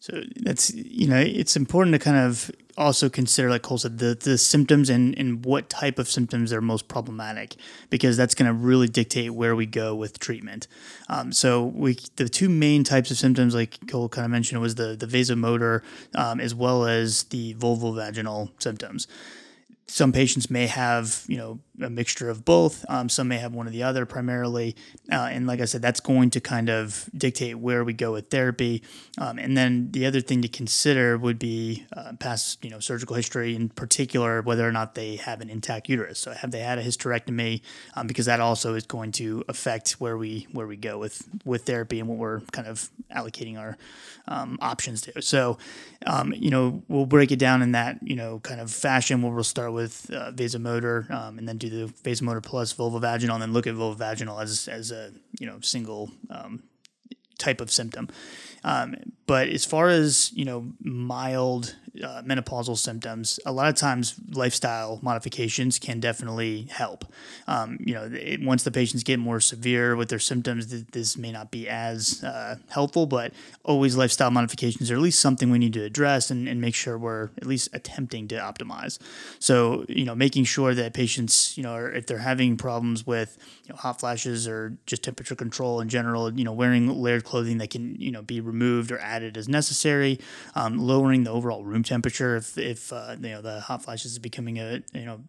So 0.03 0.21
that's 0.35 0.75
you 0.75 1.07
know 1.07 1.21
it's 1.21 1.55
important 1.55 1.95
to 1.95 2.01
kind 2.01 2.17
of 2.17 2.51
also 2.77 3.09
consider, 3.09 3.49
like 3.49 3.63
Cole 3.63 3.79
said, 3.79 3.99
the 3.99 4.17
the 4.17 4.37
symptoms 4.37 4.91
and 4.91 5.17
and 5.17 5.45
what 5.45 5.69
type 5.71 5.97
of 6.01 6.09
symptoms 6.09 6.53
are 6.53 6.61
most 6.61 6.89
problematic 6.89 7.55
because 7.89 8.17
that's 8.17 8.35
going 8.35 8.49
to 8.49 8.53
really 8.53 8.89
dictate 8.89 9.33
where 9.33 9.55
we 9.55 9.65
go 9.65 9.95
with 9.95 10.19
treatment. 10.19 10.67
Um, 11.09 11.31
so 11.31 11.67
we 11.67 11.99
the 12.17 12.29
two 12.29 12.49
main 12.49 12.83
types 12.83 13.13
of 13.13 13.17
symptoms, 13.17 13.55
like 13.55 13.79
Cole 13.87 14.09
kind 14.09 14.25
of 14.25 14.33
mentioned, 14.33 14.61
was 14.61 14.75
the 14.75 14.97
the 14.97 15.07
vasomotor 15.07 15.83
um, 16.17 16.41
as 16.41 16.53
well 16.53 16.85
as 16.85 17.23
the 17.25 17.55
vulvovaginal 17.55 18.51
symptoms 18.61 19.07
some 19.89 20.13
patients 20.13 20.49
may 20.49 20.67
have 20.67 21.25
you 21.29 21.37
know 21.37 21.59
a 21.81 21.89
mixture 21.89 22.29
of 22.29 22.45
both. 22.45 22.85
Um, 22.89 23.09
some 23.09 23.29
may 23.29 23.39
have 23.39 23.55
one 23.55 23.67
or 23.67 23.71
the 23.71 23.83
other 23.83 24.05
primarily. 24.05 24.77
Uh, 25.11 25.29
and 25.31 25.47
like 25.47 25.61
i 25.61 25.65
said 25.65 25.81
that's 25.81 26.01
going 26.01 26.31
to 26.31 26.41
kind 26.41 26.69
of 26.69 27.09
dictate 27.17 27.59
where 27.59 27.85
we 27.85 27.93
go 27.93 28.13
with 28.13 28.31
therapy. 28.31 28.83
Um, 29.19 29.39
and 29.39 29.57
then 29.57 29.91
the 29.93 30.07
other 30.07 30.21
thing 30.21 30.43
to 30.43 30.49
consider 30.49 31.17
would 31.17 31.39
be 31.39 31.87
uh, 31.97 32.13
past 32.19 32.63
you 32.65 32.71
know 32.71 32.81
surgical 32.81 33.17
history 33.17 33.55
in 33.55 33.69
particular 33.69 34.43
whether 34.43 34.69
or 34.69 34.73
not 34.73 34.95
they 34.95 35.17
have 35.17 35.41
an 35.41 35.49
intact 35.49 35.89
uterus. 35.89 36.19
So 36.19 36.33
have 36.33 36.51
they 36.51 36.61
had 36.61 36.79
a 36.79 36.85
hysterectomy? 36.85 37.63
Um, 37.95 38.07
because 38.07 38.27
that 38.27 38.41
also 38.41 38.75
is 38.75 38.85
going 38.85 39.13
to 39.13 39.45
affect 39.49 39.93
where 39.93 40.17
we 40.17 40.47
where 40.53 40.67
we 40.67 40.77
go 40.77 40.99
with 40.99 41.27
with 41.45 41.65
therapy 41.65 42.01
and 42.01 42.09
what 42.09 42.19
we're 42.19 42.41
kind 42.53 42.69
of 42.69 42.91
allocating 43.15 43.59
our 43.59 43.79
um, 44.29 44.59
options 44.61 45.01
to. 45.03 45.23
So 45.23 45.59
um, 46.07 46.33
you 46.37 46.51
know 46.51 46.83
we'll 46.89 47.07
break 47.07 47.33
it 47.33 47.39
down 47.39 47.63
in 47.63 47.73
that 47.73 47.99
you 48.03 48.17
know 48.17 48.41
kind 48.41 48.61
of 48.61 48.71
fashion 48.71 49.23
where 49.23 49.33
we'll 49.33 49.45
start 49.45 49.73
with 49.73 50.11
uh, 50.13 50.33
vasomotor 50.33 51.11
um, 51.11 51.39
and 51.39 51.49
then 51.49 51.59
do 51.71 51.87
the 51.87 51.93
vasomotor 51.93 52.43
plus 52.43 52.73
vulvovaginal, 52.75 53.35
and 53.35 53.43
then 53.43 53.53
look 53.53 53.67
at 53.67 53.75
vulvovaginal 53.75 54.43
as 54.43 54.69
as 54.69 54.91
a 54.91 55.13
you 55.39 55.47
know 55.47 55.59
single 55.61 56.11
um, 56.31 56.63
type 57.39 57.61
of 57.61 57.71
symptom. 57.71 58.09
Um, 58.65 58.97
but 59.27 59.49
as 59.49 59.65
far 59.65 59.89
as 59.89 60.33
you 60.35 60.45
know, 60.45 60.73
mild 60.81 61.77
uh, 62.03 62.23
menopausal 62.23 62.77
symptoms, 62.79 63.39
a 63.45 63.53
lot 63.53 63.69
of 63.69 63.75
times 63.75 64.15
lifestyle 64.31 64.99
modifications 65.03 65.79
can 65.79 66.01
definitely 66.01 66.63
help. 66.71 67.05
Um, 67.47 67.79
you 67.81 67.95
know, 67.95 68.11
it, 68.13 68.41
once 68.43 68.63
the 68.63 68.71
patients 68.71 69.03
get 69.03 69.19
more 69.19 69.41
severe 69.41 69.95
with 69.95 70.09
their 70.09 70.19
symptoms, 70.19 70.71
th- 70.71 70.87
this 70.93 71.19
may 71.19 71.33
not 71.33 71.51
be 71.51 71.69
as 71.69 72.25
uh, 72.25 72.57
helpful, 72.71 73.05
but 73.05 73.33
always 73.63 73.95
lifestyle 73.95 74.31
modifications 74.31 74.91
are 74.91 74.95
at 74.95 75.01
least 75.01 75.21
something 75.21 75.51
we 75.51 75.59
need 75.59 75.75
to 75.75 75.85
address 75.85 76.31
and, 76.31 76.49
and 76.49 76.61
make 76.61 76.75
sure 76.75 76.97
we're 76.97 77.31
at 77.37 77.47
least 77.47 77.69
attempting 77.75 78.27
to 78.29 78.37
optimize. 78.37 78.99
So, 79.39 79.85
you 79.89 80.07
know, 80.07 80.15
making 80.15 80.45
sure 80.45 80.75
that 80.75 80.95
patients, 80.95 81.57
you 81.59 81.63
know, 81.63 81.75
are, 81.75 81.93
if 81.93 82.07
they're 82.07 82.19
having 82.19 82.57
problems 82.57 83.07
with 83.07 83.37
you 83.65 83.75
know, 83.75 83.77
hot 83.77 84.01
flashes 84.01 84.49
or 84.49 84.79
just 84.87 85.03
temperature 85.03 85.35
control 85.35 85.81
in 85.81 85.91
general, 85.91 86.33
you 86.33 86.45
know, 86.45 86.53
wearing 86.53 86.89
layered 86.89 87.25
clothing 87.25 87.59
that 87.59 87.69
can, 87.69 87.97
you 88.01 88.11
know, 88.11 88.23
be 88.23 88.41
removed 88.41 88.91
or 88.91 88.99
added 88.99 89.37
as 89.37 89.49
necessary, 89.49 90.19
um, 90.55 90.79
lowering 90.79 91.25
the 91.25 91.31
overall 91.31 91.65
room 91.65 91.82
temperature 91.83 92.37
if, 92.37 92.57
if 92.59 92.93
uh, 92.93 93.17
you 93.21 93.31
know, 93.31 93.43
the 93.43 93.61
hot 93.61 93.83
flashes 93.83 94.13
is 94.13 94.19
becoming 94.19 94.59
a, 94.59 94.83
you 94.93 95.05
know, 95.05 95.21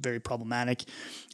very 0.00 0.20
problematic. 0.20 0.84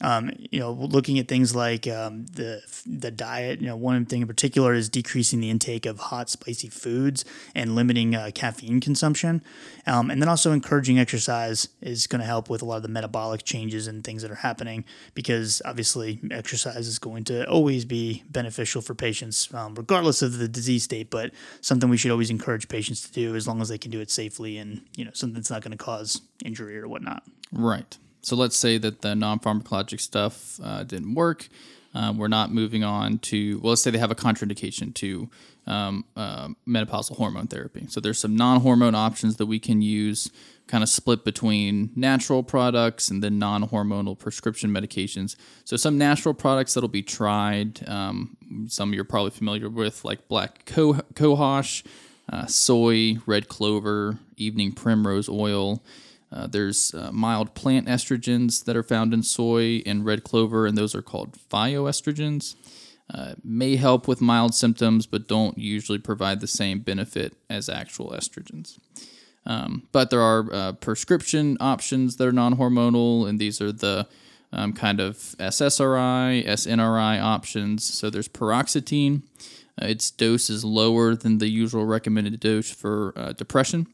Um, 0.01 0.31
you 0.51 0.59
know, 0.59 0.71
looking 0.71 1.19
at 1.19 1.27
things 1.27 1.55
like 1.55 1.87
um, 1.87 2.25
the, 2.27 2.61
the 2.85 3.11
diet, 3.11 3.61
you 3.61 3.67
know, 3.67 3.75
one 3.75 4.05
thing 4.05 4.21
in 4.21 4.27
particular 4.27 4.73
is 4.73 4.89
decreasing 4.89 5.39
the 5.39 5.49
intake 5.49 5.85
of 5.85 5.99
hot, 5.99 6.29
spicy 6.29 6.69
foods 6.69 7.25
and 7.55 7.75
limiting 7.75 8.15
uh, 8.15 8.31
caffeine 8.33 8.79
consumption. 8.79 9.43
Um, 9.85 10.11
and 10.11 10.21
then 10.21 10.29
also 10.29 10.51
encouraging 10.51 10.99
exercise 10.99 11.69
is 11.81 12.07
going 12.07 12.19
to 12.19 12.25
help 12.25 12.49
with 12.49 12.61
a 12.61 12.65
lot 12.65 12.77
of 12.77 12.83
the 12.83 12.89
metabolic 12.89 13.43
changes 13.43 13.87
and 13.87 14.03
things 14.03 14.21
that 14.21 14.31
are 14.31 14.35
happening 14.35 14.83
because 15.13 15.61
obviously 15.65 16.19
exercise 16.31 16.87
is 16.87 16.99
going 16.99 17.23
to 17.25 17.47
always 17.49 17.85
be 17.85 18.23
beneficial 18.29 18.81
for 18.81 18.93
patients, 18.93 19.53
um, 19.53 19.75
regardless 19.75 20.21
of 20.21 20.37
the 20.37 20.47
disease 20.47 20.83
state, 20.83 21.09
but 21.09 21.31
something 21.61 21.89
we 21.89 21.97
should 21.97 22.11
always 22.11 22.29
encourage 22.29 22.67
patients 22.67 23.01
to 23.01 23.13
do 23.13 23.35
as 23.35 23.47
long 23.47 23.61
as 23.61 23.69
they 23.69 23.77
can 23.77 23.91
do 23.91 23.99
it 24.01 24.11
safely 24.11 24.56
and, 24.57 24.81
you 24.95 25.05
know, 25.05 25.11
something 25.13 25.35
that's 25.35 25.51
not 25.51 25.61
going 25.61 25.71
to 25.71 25.77
cause 25.77 26.21
injury 26.43 26.77
or 26.77 26.87
whatnot. 26.87 27.23
Right. 27.51 27.97
So 28.21 28.35
let's 28.35 28.57
say 28.57 28.77
that 28.77 29.01
the 29.01 29.15
non 29.15 29.39
pharmacologic 29.39 30.01
stuff 30.01 30.59
uh, 30.63 30.83
didn't 30.83 31.15
work. 31.15 31.47
Uh, 31.93 32.13
we're 32.15 32.27
not 32.27 32.51
moving 32.51 32.83
on 32.83 33.17
to, 33.19 33.59
well, 33.59 33.69
let's 33.69 33.81
say 33.81 33.89
they 33.89 33.97
have 33.97 34.11
a 34.11 34.15
contraindication 34.15 34.93
to 34.93 35.29
um, 35.65 36.05
uh, 36.15 36.49
menopausal 36.67 37.17
hormone 37.17 37.47
therapy. 37.47 37.85
So 37.89 37.99
there's 37.99 38.19
some 38.19 38.35
non 38.35 38.61
hormone 38.61 38.95
options 38.95 39.37
that 39.37 39.45
we 39.45 39.59
can 39.59 39.81
use 39.81 40.29
kind 40.67 40.83
of 40.83 40.89
split 40.89 41.23
between 41.23 41.91
natural 41.95 42.43
products 42.43 43.09
and 43.09 43.23
then 43.23 43.39
non 43.39 43.67
hormonal 43.69 44.17
prescription 44.17 44.69
medications. 44.69 45.35
So, 45.65 45.77
some 45.77 45.97
natural 45.97 46.33
products 46.33 46.73
that'll 46.73 46.89
be 46.89 47.01
tried, 47.01 47.87
um, 47.87 48.37
some 48.67 48.93
you're 48.93 49.03
probably 49.03 49.31
familiar 49.31 49.69
with, 49.69 50.05
like 50.05 50.27
black 50.27 50.65
co- 50.65 51.01
cohosh, 51.13 51.83
uh, 52.31 52.45
soy, 52.45 53.17
red 53.25 53.47
clover, 53.47 54.19
evening 54.35 54.71
primrose 54.71 55.29
oil. 55.29 55.81
Uh, 56.31 56.45
there's 56.47 56.93
uh, 56.93 57.11
mild 57.11 57.53
plant 57.53 57.87
estrogens 57.87 58.65
that 58.65 58.75
are 58.75 58.83
found 58.83 59.13
in 59.13 59.23
soy 59.23 59.81
and 59.85 60.05
red 60.05 60.23
clover, 60.23 60.65
and 60.65 60.77
those 60.77 60.93
are 60.93 61.01
called 61.01 61.37
phytoestrogens. 61.49 62.55
Uh, 63.13 63.35
may 63.41 63.77
help 63.77 64.07
with 64.07 64.19
mild 64.19 64.53
symptoms, 64.53 65.05
but 65.05 65.29
don't 65.29 65.57
usually 65.57 65.97
provide 65.97 66.41
the 66.41 66.47
same 66.47 66.79
benefit 66.79 67.33
as 67.49 67.69
actual 67.69 68.11
estrogens. 68.11 68.77
Um, 69.45 69.87
but 69.93 70.09
there 70.09 70.21
are 70.21 70.45
uh, 70.51 70.71
prescription 70.73 71.55
options 71.61 72.17
that 72.17 72.27
are 72.27 72.33
non 72.33 72.57
hormonal, 72.57 73.27
and 73.27 73.39
these 73.39 73.61
are 73.61 73.71
the 73.71 74.07
um, 74.51 74.73
kind 74.73 74.99
of 74.99 75.15
SSRI, 75.39 76.45
SNRI 76.45 77.21
options. 77.21 77.85
So 77.85 78.09
there's 78.09 78.27
paroxetine. 78.27 79.21
Uh, 79.81 79.87
its 79.87 80.09
dose 80.11 80.49
is 80.49 80.63
lower 80.63 81.15
than 81.15 81.37
the 81.37 81.47
usual 81.47 81.85
recommended 81.85 82.39
dose 82.39 82.71
for 82.71 83.13
uh, 83.15 83.33
depression. 83.33 83.87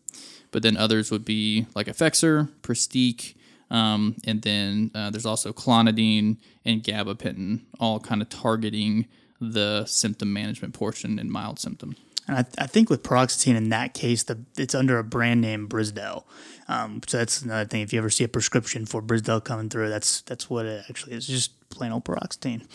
But 0.51 0.63
then 0.63 0.77
others 0.77 1.09
would 1.11 1.25
be 1.25 1.65
like 1.75 1.87
Effexor, 1.87 2.49
Pristiq, 2.61 3.33
um, 3.71 4.15
and 4.25 4.41
then 4.43 4.91
uh, 4.93 5.09
there's 5.09 5.25
also 5.25 5.51
clonidine 5.51 6.37
and 6.63 6.83
gabapentin, 6.83 7.61
all 7.79 7.99
kind 7.99 8.21
of 8.21 8.29
targeting 8.29 9.07
the 9.41 9.85
symptom 9.85 10.31
management 10.31 10.75
portion 10.75 11.17
and 11.17 11.31
mild 11.31 11.59
symptoms. 11.59 11.97
And 12.27 12.37
I, 12.37 12.45
I, 12.57 12.67
think 12.67 12.89
with 12.89 13.03
paroxetine 13.03 13.55
in 13.55 13.69
that 13.69 13.93
case, 13.93 14.23
the 14.23 14.39
it's 14.57 14.73
under 14.73 14.97
a 14.97 15.03
brand 15.03 15.41
name 15.41 15.67
Brisdelle. 15.67 16.25
Um, 16.69 17.01
so 17.05 17.17
that's 17.17 17.41
another 17.41 17.65
thing. 17.65 17.81
If 17.81 17.91
you 17.91 17.99
ever 17.99 18.09
see 18.09 18.23
a 18.23 18.29
prescription 18.29 18.85
for 18.85 19.01
Brisdelle 19.01 19.41
coming 19.41 19.69
through, 19.69 19.89
that's 19.89 20.21
that's 20.21 20.49
what 20.49 20.65
it 20.65 20.85
actually 20.89 21.13
is. 21.13 21.27
Just 21.27 21.69
plain 21.69 21.91
old 21.91 22.05
paroxetine. 22.05 22.65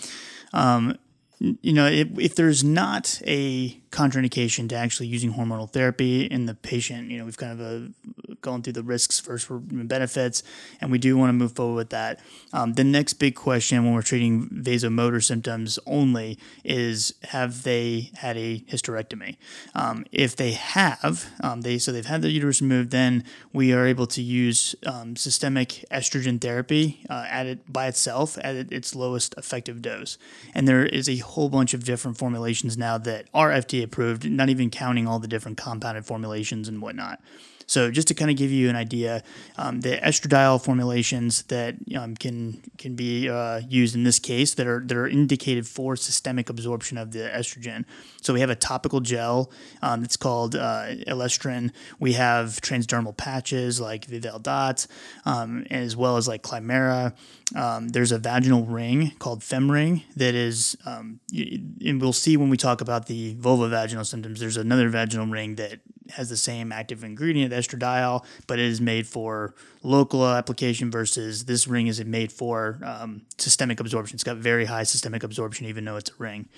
Um, 0.52 0.98
you 1.40 1.72
know, 1.72 1.86
if, 1.86 2.18
if 2.18 2.34
there's 2.34 2.64
not 2.64 3.20
a 3.26 3.80
contraindication 3.90 4.68
to 4.68 4.74
actually 4.74 5.06
using 5.06 5.32
hormonal 5.32 5.70
therapy 5.70 6.22
in 6.22 6.46
the 6.46 6.54
patient, 6.54 7.10
you 7.10 7.18
know, 7.18 7.24
we've 7.24 7.36
kind 7.36 7.58
of 7.58 7.60
uh, 7.60 8.34
gone 8.40 8.62
through 8.62 8.74
the 8.74 8.82
risks 8.82 9.18
for 9.18 9.38
benefits, 9.58 10.42
and 10.80 10.90
we 10.90 10.98
do 10.98 11.16
want 11.16 11.30
to 11.30 11.32
move 11.32 11.52
forward 11.52 11.74
with 11.74 11.90
that. 11.90 12.20
Um, 12.52 12.74
the 12.74 12.84
next 12.84 13.14
big 13.14 13.34
question 13.34 13.84
when 13.84 13.94
we're 13.94 14.02
treating 14.02 14.48
vasomotor 14.48 15.22
symptoms 15.22 15.78
only 15.86 16.38
is 16.64 17.14
have 17.24 17.62
they 17.62 18.10
had 18.16 18.36
a 18.36 18.60
hysterectomy? 18.60 19.36
Um, 19.74 20.04
if 20.12 20.36
they 20.36 20.52
have, 20.52 21.26
um, 21.42 21.62
they 21.62 21.78
so 21.78 21.92
they've 21.92 22.06
had 22.06 22.22
their 22.22 22.30
uterus 22.30 22.60
removed, 22.60 22.90
then 22.90 23.24
we 23.52 23.72
are 23.72 23.86
able 23.86 24.06
to 24.08 24.22
use 24.22 24.74
um, 24.86 25.16
systemic 25.16 25.84
estrogen 25.90 26.40
therapy 26.40 27.04
uh, 27.08 27.26
at 27.28 27.46
it 27.46 27.72
by 27.72 27.86
itself 27.86 28.38
at 28.42 28.72
its 28.72 28.94
lowest 28.94 29.34
effective 29.38 29.82
dose, 29.82 30.18
and 30.54 30.68
there 30.68 30.84
is 30.84 31.08
a 31.08 31.18
whole 31.18 31.48
bunch 31.48 31.74
of 31.74 31.84
different 31.84 32.18
formulations 32.18 32.76
now 32.76 32.98
that 32.98 33.26
are 33.32 33.50
FDA 33.50 33.77
approved, 33.82 34.28
not 34.30 34.48
even 34.48 34.70
counting 34.70 35.06
all 35.06 35.18
the 35.18 35.28
different 35.28 35.58
compounded 35.58 36.04
formulations 36.04 36.68
and 36.68 36.80
whatnot. 36.82 37.20
So 37.68 37.90
just 37.90 38.08
to 38.08 38.14
kind 38.14 38.30
of 38.30 38.36
give 38.36 38.50
you 38.50 38.70
an 38.70 38.76
idea, 38.76 39.22
um, 39.58 39.82
the 39.82 39.98
estradiol 39.98 40.62
formulations 40.62 41.42
that 41.44 41.76
um, 41.94 42.16
can 42.16 42.62
can 42.78 42.96
be 42.96 43.28
uh, 43.28 43.60
used 43.68 43.94
in 43.94 44.04
this 44.04 44.18
case 44.18 44.54
that 44.54 44.66
are 44.66 44.80
that 44.86 44.96
are 44.96 45.06
indicated 45.06 45.68
for 45.68 45.94
systemic 45.94 46.48
absorption 46.48 46.96
of 46.96 47.12
the 47.12 47.28
estrogen. 47.28 47.84
So 48.22 48.32
we 48.32 48.40
have 48.40 48.48
a 48.48 48.56
topical 48.56 49.00
gel 49.00 49.52
um, 49.82 50.00
that's 50.00 50.16
called 50.16 50.56
uh, 50.56 50.94
Elestrin. 51.06 51.70
We 52.00 52.14
have 52.14 52.60
transdermal 52.62 53.14
patches 53.14 53.80
like 53.80 54.06
Vivelle 54.06 54.38
Dots, 54.38 54.88
um, 55.26 55.66
as 55.70 55.94
well 55.94 56.16
as 56.16 56.26
like 56.26 56.42
Climara. 56.42 57.14
Um, 57.54 57.88
there's 57.88 58.12
a 58.12 58.18
vaginal 58.18 58.64
ring 58.64 59.12
called 59.18 59.40
FemRing 59.40 60.04
that 60.16 60.34
is, 60.34 60.76
um, 60.86 61.20
and 61.32 62.00
we'll 62.00 62.12
see 62.12 62.36
when 62.36 62.50
we 62.50 62.56
talk 62.56 62.80
about 62.80 63.06
the 63.06 63.34
vulvovaginal 63.36 64.06
symptoms. 64.06 64.40
There's 64.40 64.56
another 64.56 64.88
vaginal 64.88 65.26
ring 65.26 65.56
that 65.56 65.80
has 66.10 66.28
the 66.28 66.36
same 66.36 66.72
active 66.72 67.04
ingredient, 67.04 67.52
estradiol, 67.52 68.24
but 68.46 68.58
it 68.58 68.64
is 68.64 68.80
made 68.80 69.06
for 69.06 69.54
local 69.82 70.26
application 70.26 70.90
versus 70.90 71.44
this 71.44 71.66
ring 71.66 71.86
is 71.86 72.02
made 72.04 72.32
for 72.32 72.78
um, 72.84 73.22
systemic 73.36 73.80
absorption. 73.80 74.16
It's 74.16 74.24
got 74.24 74.36
very 74.36 74.64
high 74.64 74.84
systemic 74.84 75.22
absorption, 75.22 75.66
even 75.66 75.84
though 75.84 75.96
it's 75.96 76.10
a 76.10 76.14
ring. 76.18 76.48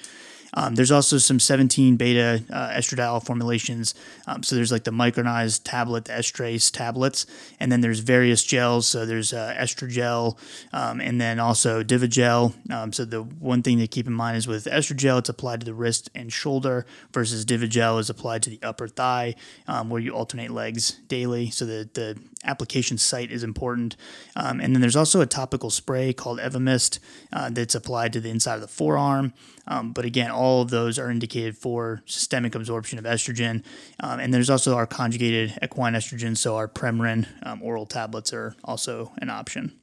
Um, 0.54 0.74
there's 0.74 0.90
also 0.90 1.18
some 1.18 1.38
17 1.38 1.96
beta 1.96 2.42
uh, 2.50 2.70
estradiol 2.70 3.24
formulations. 3.24 3.94
Um, 4.26 4.42
so 4.42 4.56
there's 4.56 4.72
like 4.72 4.84
the 4.84 4.90
micronized 4.90 5.62
tablet, 5.64 6.06
the 6.06 6.12
estrace 6.12 6.70
tablets, 6.70 7.26
and 7.58 7.70
then 7.70 7.80
there's 7.80 8.00
various 8.00 8.42
gels. 8.42 8.86
So 8.86 9.06
there's 9.06 9.32
uh, 9.32 9.54
estrogel, 9.58 10.38
um, 10.72 11.00
and 11.00 11.20
then 11.20 11.38
also 11.38 11.82
Divigel. 11.82 12.54
Um, 12.72 12.92
so 12.92 13.04
the 13.04 13.22
one 13.22 13.62
thing 13.62 13.78
to 13.78 13.86
keep 13.86 14.06
in 14.06 14.12
mind 14.12 14.36
is 14.36 14.46
with 14.46 14.66
estrogel, 14.66 15.18
it's 15.18 15.28
applied 15.28 15.60
to 15.60 15.66
the 15.66 15.74
wrist 15.74 16.10
and 16.14 16.32
shoulder, 16.32 16.86
versus 17.12 17.44
Divigel 17.44 18.00
is 18.00 18.10
applied 18.10 18.42
to 18.44 18.50
the 18.50 18.60
upper 18.62 18.88
thigh, 18.88 19.34
um, 19.66 19.90
where 19.90 20.00
you 20.00 20.12
alternate 20.12 20.50
legs 20.50 20.92
daily. 21.08 21.50
So 21.50 21.64
the 21.64 21.88
the 21.92 22.18
application 22.44 22.98
site 22.98 23.30
is 23.30 23.42
important. 23.42 23.96
Um, 24.34 24.60
and 24.60 24.74
then 24.74 24.80
there's 24.80 24.96
also 24.96 25.20
a 25.20 25.26
topical 25.26 25.70
spray 25.70 26.12
called 26.12 26.38
Evamist 26.38 26.98
uh, 27.32 27.50
that's 27.50 27.74
applied 27.74 28.12
to 28.14 28.20
the 28.20 28.30
inside 28.30 28.54
of 28.54 28.60
the 28.60 28.68
forearm. 28.68 29.32
Um, 29.66 29.92
but 29.92 30.04
again, 30.04 30.30
all 30.40 30.62
of 30.62 30.70
those 30.70 30.98
are 30.98 31.10
indicated 31.10 31.54
for 31.54 32.02
systemic 32.06 32.54
absorption 32.54 32.98
of 32.98 33.04
estrogen. 33.04 33.62
Um, 34.00 34.20
and 34.20 34.32
there's 34.32 34.48
also 34.48 34.74
our 34.74 34.86
conjugated 34.86 35.58
equine 35.62 35.92
estrogen, 35.92 36.34
so 36.34 36.56
our 36.56 36.66
Premarin 36.66 37.26
um, 37.42 37.62
oral 37.62 37.84
tablets 37.84 38.32
are 38.32 38.54
also 38.64 39.12
an 39.18 39.28
option. 39.28 39.78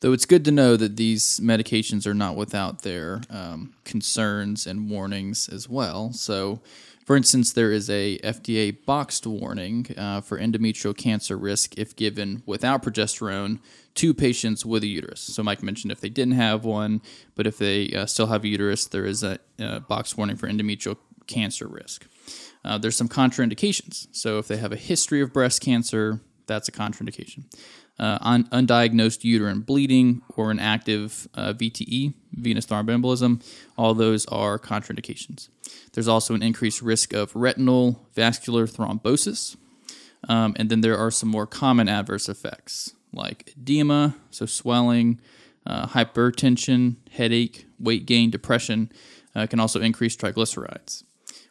Though 0.00 0.14
it's 0.14 0.24
good 0.24 0.46
to 0.46 0.50
know 0.50 0.76
that 0.76 0.96
these 0.96 1.40
medications 1.40 2.06
are 2.06 2.14
not 2.14 2.36
without 2.36 2.82
their 2.82 3.20
um, 3.28 3.74
concerns 3.84 4.66
and 4.66 4.88
warnings 4.88 5.46
as 5.50 5.68
well. 5.68 6.10
So, 6.12 6.60
for 7.06 7.16
instance, 7.16 7.52
there 7.52 7.70
is 7.70 7.88
a 7.88 8.18
FDA 8.18 8.76
boxed 8.84 9.28
warning 9.28 9.86
uh, 9.96 10.20
for 10.20 10.40
endometrial 10.40 10.94
cancer 10.94 11.36
risk 11.36 11.78
if 11.78 11.94
given 11.94 12.42
without 12.46 12.82
progesterone 12.82 13.60
to 13.94 14.12
patients 14.12 14.66
with 14.66 14.82
a 14.82 14.88
uterus. 14.88 15.20
So 15.20 15.44
Mike 15.44 15.62
mentioned 15.62 15.92
if 15.92 16.00
they 16.00 16.08
didn't 16.08 16.34
have 16.34 16.64
one, 16.64 17.00
but 17.36 17.46
if 17.46 17.58
they 17.58 17.92
uh, 17.92 18.06
still 18.06 18.26
have 18.26 18.42
a 18.42 18.48
uterus, 18.48 18.86
there 18.86 19.06
is 19.06 19.22
a, 19.22 19.38
a 19.60 19.78
box 19.78 20.16
warning 20.16 20.34
for 20.34 20.48
endometrial 20.48 20.96
cancer 21.28 21.68
risk. 21.68 22.08
Uh, 22.64 22.76
there's 22.76 22.96
some 22.96 23.08
contraindications. 23.08 24.08
So 24.10 24.38
if 24.38 24.48
they 24.48 24.56
have 24.56 24.72
a 24.72 24.76
history 24.76 25.20
of 25.20 25.32
breast 25.32 25.60
cancer, 25.60 26.20
that's 26.48 26.66
a 26.66 26.72
contraindication 26.72 27.44
uh, 27.98 28.18
un- 28.20 28.44
undiagnosed 28.48 29.24
uterine 29.24 29.60
bleeding 29.60 30.22
or 30.36 30.50
an 30.50 30.58
active 30.58 31.28
uh, 31.34 31.52
VTE, 31.52 32.14
venous 32.32 32.66
thromboembolism, 32.66 33.42
all 33.78 33.94
those 33.94 34.26
are 34.26 34.58
contraindications. 34.58 35.48
There's 35.92 36.08
also 36.08 36.34
an 36.34 36.42
increased 36.42 36.82
risk 36.82 37.12
of 37.12 37.34
retinal 37.34 38.06
vascular 38.14 38.66
thrombosis. 38.66 39.56
Um, 40.28 40.54
and 40.58 40.68
then 40.68 40.80
there 40.80 40.98
are 40.98 41.10
some 41.10 41.28
more 41.28 41.46
common 41.46 41.88
adverse 41.88 42.28
effects 42.28 42.92
like 43.12 43.54
edema, 43.56 44.16
so 44.30 44.44
swelling, 44.44 45.20
uh, 45.64 45.86
hypertension, 45.86 46.96
headache, 47.12 47.66
weight 47.78 48.06
gain, 48.06 48.30
depression. 48.30 48.90
Uh, 49.34 49.46
can 49.46 49.60
also 49.60 49.80
increase 49.80 50.16
triglycerides. 50.16 51.02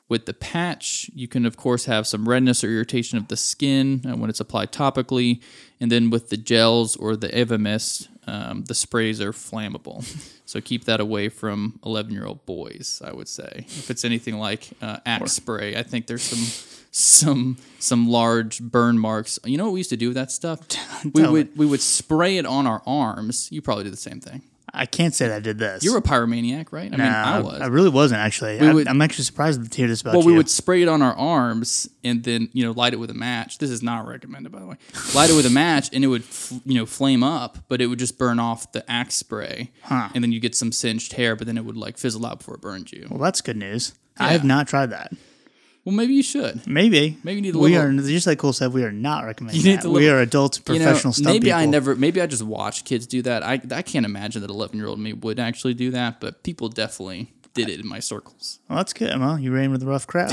With 0.07 0.27
the 0.27 0.33
patch, 0.33 1.09
you 1.15 1.27
can, 1.27 1.45
of 1.47 1.57
course, 1.57 1.85
have 1.85 2.05
some 2.05 2.29
redness 2.29 2.63
or 2.63 2.69
irritation 2.69 3.17
of 3.17 3.27
the 3.27 3.35
skin 3.35 4.01
uh, 4.07 4.15
when 4.15 4.29
it's 4.29 4.39
applied 4.39 4.71
topically. 4.71 5.41
And 5.79 5.91
then 5.91 6.11
with 6.11 6.29
the 6.29 6.37
gels 6.37 6.95
or 6.95 7.15
the 7.15 7.29
Evamist, 7.29 8.07
um, 8.27 8.65
the 8.65 8.75
sprays 8.75 9.19
are 9.19 9.31
flammable. 9.31 10.03
so 10.45 10.61
keep 10.61 10.85
that 10.85 10.99
away 10.99 11.29
from 11.29 11.79
11 11.83 12.11
year 12.11 12.25
old 12.25 12.45
boys, 12.45 13.01
I 13.03 13.13
would 13.13 13.27
say. 13.27 13.65
If 13.67 13.89
it's 13.89 14.05
anything 14.05 14.37
like 14.37 14.69
uh, 14.79 14.97
Axe 15.07 15.33
spray, 15.33 15.75
I 15.75 15.83
think 15.83 16.07
there's 16.07 16.23
some. 16.23 16.71
Some 16.97 17.57
some 17.77 18.07
large 18.07 18.61
burn 18.61 18.97
marks. 18.97 19.37
You 19.43 19.57
know 19.57 19.65
what 19.65 19.73
we 19.73 19.81
used 19.81 19.89
to 19.89 19.97
do 19.97 20.07
with 20.07 20.15
that 20.15 20.31
stuff? 20.31 20.61
We 21.13 21.27
would 21.27 21.57
we 21.57 21.65
would 21.65 21.81
spray 21.81 22.37
it 22.37 22.45
on 22.45 22.65
our 22.65 22.81
arms. 22.87 23.49
You 23.51 23.61
probably 23.61 23.83
do 23.83 23.89
the 23.89 23.97
same 23.97 24.21
thing. 24.21 24.43
I 24.75 24.85
can't 24.85 25.13
say 25.13 25.27
that 25.27 25.35
I 25.35 25.39
did 25.39 25.57
this. 25.57 25.83
You 25.83 25.93
were 25.93 25.99
a 25.99 26.01
pyromaniac, 26.01 26.71
right? 26.71 26.91
I 26.93 26.97
mean, 26.97 27.01
I 27.01 27.39
was. 27.39 27.61
I 27.61 27.67
really 27.67 27.89
wasn't 27.89 28.21
actually. 28.21 28.59
I, 28.59 28.73
would- 28.73 28.87
I'm 28.87 29.01
actually 29.01 29.23
surprised 29.23 29.71
to 29.71 29.77
hear 29.77 29.87
this 29.87 30.01
about 30.01 30.13
well, 30.13 30.23
you. 30.23 30.27
we 30.27 30.37
would 30.37 30.49
spray 30.49 30.81
it 30.81 30.87
on 30.87 31.01
our 31.01 31.13
arms 31.13 31.89
and 32.03 32.23
then 32.23 32.49
you 32.53 32.63
know 32.65 32.71
light 32.71 32.93
it 32.93 32.97
with 32.97 33.09
a 33.09 33.15
match. 33.15 33.57
This 33.57 33.69
is 33.69 33.81
not 33.81 34.07
recommended, 34.07 34.51
by 34.51 34.59
the 34.59 34.67
way. 34.67 34.75
Light 35.13 35.29
it 35.29 35.35
with 35.35 35.45
a 35.45 35.49
match 35.51 35.89
and 35.93 36.03
it 36.03 36.07
would 36.07 36.23
you 36.65 36.75
know 36.75 36.85
flame 36.85 37.23
up, 37.23 37.57
but 37.67 37.81
it 37.81 37.87
would 37.87 37.99
just 37.99 38.17
burn 38.17 38.39
off 38.39 38.71
the 38.71 38.89
axe 38.91 39.15
spray, 39.15 39.71
and 39.89 40.23
then 40.23 40.31
you 40.31 40.39
get 40.39 40.55
some 40.55 40.71
singed 40.71 41.13
hair, 41.13 41.35
but 41.35 41.47
then 41.47 41.57
it 41.57 41.65
would 41.65 41.77
like 41.77 41.97
fizzle 41.97 42.25
out 42.25 42.39
before 42.39 42.55
it 42.55 42.61
burned 42.61 42.91
you. 42.91 43.07
well, 43.09 43.19
that's 43.19 43.41
good 43.41 43.57
news. 43.57 43.93
I 44.17 44.29
have 44.29 44.43
not 44.43 44.67
tried 44.67 44.91
that. 44.91 45.11
Well, 45.85 45.93
maybe 45.93 46.13
you 46.15 46.23
should. 46.23 46.65
Maybe. 46.65 47.15
Maybe 47.23 47.35
you 47.35 47.41
need 47.43 47.53
a 47.55 47.59
we 47.59 47.77
little- 47.77 47.99
are 47.99 48.07
just 48.07 48.25
like 48.25 48.39
Cole 48.39 48.53
said. 48.53 48.73
We 48.73 48.83
are 48.83 48.91
not 48.91 49.23
recommending 49.23 49.61
You 49.61 49.69
need 49.69 49.77
that. 49.77 49.83
to 49.83 49.91
we 49.91 50.09
are 50.09 50.19
adult 50.19 50.59
You 50.67 50.79
know, 50.79 50.85
professional 50.85 51.13
maybe 51.23 51.45
people. 51.45 51.59
I 51.59 51.65
never. 51.67 51.95
Maybe 51.95 52.19
I 52.21 52.25
just 52.25 52.41
watch 52.41 52.83
kids 52.85 53.05
do 53.05 53.21
that. 53.21 53.43
I 53.43 53.61
I 53.71 53.83
can't 53.83 54.05
imagine 54.05 54.41
that 54.41 54.49
eleven 54.49 54.77
year 54.79 54.87
old 54.87 54.99
me 54.99 55.13
would 55.13 55.39
actually 55.39 55.75
do 55.75 55.91
that, 55.91 56.19
but 56.19 56.41
people 56.41 56.69
definitely 56.69 57.31
did 57.55 57.69
it 57.69 57.79
in 57.79 57.87
my 57.87 57.99
circles. 57.99 58.59
Well, 58.69 58.77
that's 58.77 58.93
good. 58.93 59.17
Well, 59.19 59.39
you 59.39 59.51
ran 59.51 59.71
with 59.71 59.81
a 59.81 59.85
rough 59.87 60.05
crowd. 60.05 60.31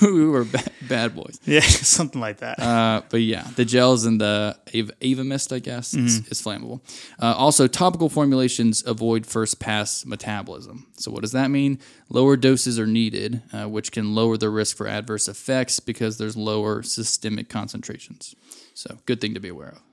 we 0.02 0.26
were 0.26 0.44
bad, 0.44 0.70
bad 0.88 1.14
boys. 1.14 1.38
yeah, 1.44 1.60
something 1.60 2.20
like 2.20 2.38
that. 2.38 2.58
Uh, 2.60 3.02
but 3.10 3.20
yeah, 3.20 3.46
the 3.56 3.64
gels 3.64 4.06
and 4.06 4.20
the 4.20 4.56
Ava, 4.72 4.92
Ava 5.02 5.24
Mist, 5.24 5.52
I 5.52 5.58
guess, 5.58 5.92
is, 5.92 6.26
is 6.28 6.40
flammable. 6.40 6.80
Uh, 7.20 7.34
also, 7.36 7.66
topical 7.66 8.08
formulations 8.08 8.82
avoid 8.86 9.26
first 9.26 9.58
pass 9.58 10.06
metabolism. 10.06 10.86
So, 10.96 11.10
what 11.10 11.22
does 11.22 11.32
that 11.32 11.50
mean? 11.50 11.80
Lower 12.08 12.36
doses 12.36 12.78
are 12.78 12.86
needed, 12.86 13.42
uh, 13.52 13.68
which 13.68 13.92
can 13.92 14.14
lower 14.14 14.36
the 14.36 14.48
risk 14.48 14.76
for 14.76 14.86
adverse 14.86 15.28
effects 15.28 15.80
because 15.80 16.16
there's 16.16 16.36
lower 16.36 16.82
systemic 16.82 17.48
concentrations. 17.48 18.36
So, 18.72 18.98
good 19.04 19.20
thing 19.20 19.34
to 19.34 19.40
be 19.40 19.48
aware 19.48 19.70
of. 19.70 19.87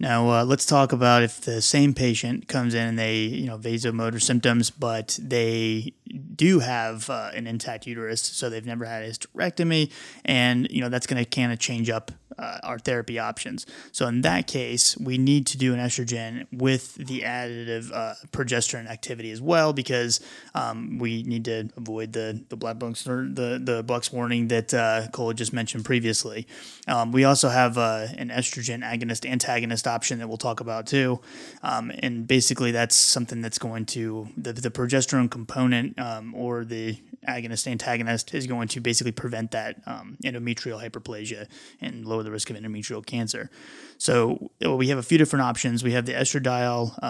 Now, 0.00 0.30
uh, 0.30 0.44
let's 0.44 0.64
talk 0.64 0.92
about 0.92 1.22
if 1.22 1.42
the 1.42 1.60
same 1.60 1.92
patient 1.92 2.48
comes 2.48 2.72
in 2.72 2.86
and 2.86 2.98
they, 2.98 3.18
you 3.18 3.46
know, 3.46 3.58
vasomotor 3.58 4.20
symptoms, 4.20 4.70
but 4.70 5.18
they 5.20 5.92
do 6.34 6.60
have 6.60 7.08
uh, 7.10 7.30
an 7.34 7.46
intact 7.46 7.86
uterus, 7.86 8.22
so 8.22 8.48
they've 8.48 8.66
never 8.66 8.84
had 8.84 9.02
a 9.02 9.10
hysterectomy, 9.10 9.92
and 10.24 10.66
you 10.70 10.80
know 10.80 10.88
that's 10.88 11.06
going 11.06 11.22
to 11.22 11.28
kind 11.28 11.52
of 11.52 11.58
change 11.58 11.90
up 11.90 12.10
uh, 12.38 12.58
our 12.62 12.78
therapy 12.78 13.18
options. 13.18 13.66
So 13.92 14.06
in 14.06 14.22
that 14.22 14.46
case, 14.46 14.96
we 14.96 15.18
need 15.18 15.46
to 15.48 15.58
do 15.58 15.74
an 15.74 15.80
estrogen 15.80 16.46
with 16.52 16.94
the 16.94 17.20
additive 17.20 17.92
uh, 17.92 18.14
progesterone 18.28 18.88
activity 18.88 19.30
as 19.30 19.40
well, 19.40 19.72
because 19.72 20.20
um, 20.54 20.98
we 20.98 21.22
need 21.22 21.44
to 21.44 21.68
avoid 21.76 22.12
the 22.12 22.42
the 22.48 22.56
black 22.56 22.78
box 22.78 23.06
or 23.06 23.28
the 23.30 23.60
the 23.62 23.82
box 23.82 24.12
warning 24.12 24.48
that 24.48 24.72
uh, 24.74 25.08
Cole 25.12 25.32
just 25.32 25.52
mentioned 25.52 25.84
previously. 25.84 26.46
Um, 26.88 27.12
we 27.12 27.24
also 27.24 27.48
have 27.48 27.78
uh, 27.78 28.06
an 28.16 28.30
estrogen 28.30 28.82
agonist 28.82 29.28
antagonist 29.28 29.86
option 29.90 30.18
that 30.20 30.28
we'll 30.28 30.38
talk 30.38 30.60
about 30.60 30.86
too, 30.86 31.20
um, 31.62 31.92
and 31.98 32.26
basically 32.26 32.70
that's 32.70 32.96
something 32.96 33.40
that's 33.40 33.58
going 33.58 33.86
to 33.86 34.28
the 34.36 34.52
the 34.52 34.70
progesterone 34.70 35.30
component 35.30 35.98
um, 35.98 36.34
or 36.34 36.64
the 36.64 36.98
agonist 37.28 37.66
antagonist 37.66 38.34
is 38.34 38.46
going 38.46 38.68
to 38.68 38.80
basically 38.80 39.12
prevent 39.12 39.50
that 39.50 39.76
um, 39.86 40.16
endometrial 40.24 40.82
hyperplasia 40.82 41.46
and 41.80 42.06
lower 42.06 42.22
the 42.22 42.30
risk 42.30 42.50
of 42.50 42.56
endometrial 42.56 43.04
cancer. 43.04 43.50
So 43.98 44.50
well, 44.60 44.78
we 44.78 44.88
have 44.88 44.98
a 44.98 45.02
few 45.02 45.18
different 45.18 45.42
options. 45.44 45.84
We 45.84 45.92
have 45.92 46.06
the 46.06 46.12
estradiol. 46.12 47.02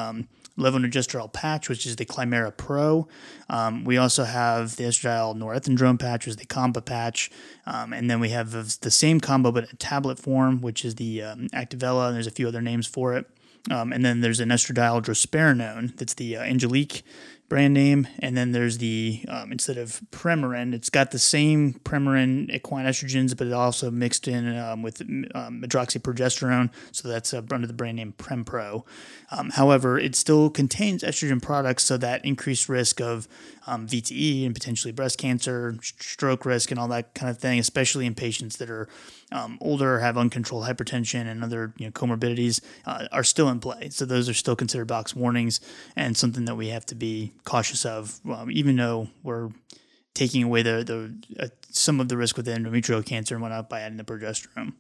Levonorgestrel 0.61 1.33
patch, 1.33 1.69
which 1.69 1.87
is 1.87 1.97
the 1.97 2.05
Climara 2.05 2.57
Pro. 2.57 3.09
Um, 3.49 3.85
we 3.85 3.97
also 3.97 4.25
have 4.25 4.77
the 4.77 4.85
estradiol 4.85 5.37
norethindrone 5.37 5.99
patch, 5.99 6.27
which 6.27 6.33
is 6.33 6.37
the 6.37 6.47
CombiPatch. 6.47 7.31
Um, 7.67 7.93
and 7.93 8.09
then 8.09 8.21
we 8.21 8.29
have 8.29 8.53
the 8.81 8.91
same 8.91 9.21
combo, 9.21 9.51
but 9.51 9.69
in 9.69 9.77
tablet 9.77 10.19
form, 10.19 10.61
which 10.61 10.85
is 10.85 10.95
the 10.97 11.23
um, 11.23 11.49
Activella, 11.53 12.07
and 12.09 12.15
there's 12.15 12.27
a 12.27 12.31
few 12.31 12.47
other 12.47 12.63
names 12.63 12.87
for 12.87 13.15
it. 13.15 13.27
Um, 13.71 13.93
and 13.93 14.05
then 14.05 14.21
there's 14.21 14.41
an 14.41 14.49
estradiol 14.49 15.03
drospirenone, 15.03 15.97
that's 15.97 16.15
the 16.15 16.37
uh, 16.37 16.43
Angeliq 16.43 17.03
brand 17.51 17.75
name. 17.75 18.09
And 18.21 18.37
then 18.37 18.53
there's 18.53 18.79
the, 18.79 19.23
um, 19.29 19.53
instead 19.53 19.77
of 19.77 20.01
Premarin, 20.13 20.73
it's 20.73 20.89
got 20.89 21.11
the 21.11 21.19
same 21.19 21.75
Premarin 21.85 22.49
equine 22.49 22.87
estrogens, 22.87 23.37
but 23.37 23.49
it 23.49 23.53
also 23.53 23.91
mixed 23.91 24.27
in 24.29 24.57
um, 24.57 24.83
with 24.83 25.03
um, 25.03 25.61
medroxyprogesterone. 25.61 26.71
So 26.93 27.09
that's 27.09 27.35
uh, 27.35 27.43
under 27.53 27.67
the 27.67 27.75
brand 27.75 27.97
name 27.97 28.15
Prempro. 28.17 28.85
Um, 29.31 29.51
however, 29.51 29.99
it 29.99 30.15
still 30.15 30.49
contains 30.49 31.03
estrogen 31.03 31.43
products, 31.43 31.85
so 31.85 31.97
that 31.99 32.25
increased 32.25 32.69
risk 32.69 33.01
of 33.01 33.29
um, 33.67 33.87
VTE 33.87 34.47
and 34.47 34.55
potentially 34.55 34.93
breast 34.93 35.19
cancer, 35.19 35.77
stroke 35.83 36.45
risk, 36.45 36.71
and 36.71 36.81
all 36.81 36.89
that 36.89 37.15
kind 37.15 37.31
of 37.31 37.39
thing, 37.39 37.59
especially 37.59 38.07
in 38.07 38.15
patients 38.15 38.57
that 38.57 38.71
are 38.71 38.89
um, 39.33 39.59
older, 39.61 40.01
have 40.01 40.17
uncontrolled 40.17 40.67
hypertension 40.67 41.27
and 41.27 41.45
other 41.45 41.73
you 41.77 41.87
know, 41.87 41.93
comorbidities, 41.93 42.61
uh, 42.87 43.07
are 43.13 43.25
still 43.25 43.49
in 43.49 43.61
play. 43.61 43.89
So 43.91 44.05
those 44.05 44.29
are 44.29 44.35
still 44.35 44.57
considered 44.57 44.87
box 44.87 45.15
warnings 45.15 45.61
and 45.97 46.17
something 46.17 46.45
that 46.47 46.57
we 46.57 46.69
have 46.69 46.87
to 46.87 46.95
be 46.95 47.33
cautious 47.45 47.85
of, 47.85 48.21
um, 48.31 48.51
even 48.51 48.77
though 48.77 49.09
we're 49.23 49.51
taking 50.15 50.43
away 50.43 50.63
the, 50.63 50.85
the 50.85 51.45
uh, 51.45 51.49
some 51.71 52.01
of 52.01 52.09
the 52.09 52.17
risk 52.17 52.37
with 52.37 52.47
endometrial 52.47 53.05
cancer 53.05 53.35
and 53.35 53.43
whatnot 53.43 53.69
by 53.69 53.81
adding 53.81 53.97
the 53.97 54.05
progesterone. 54.05 54.75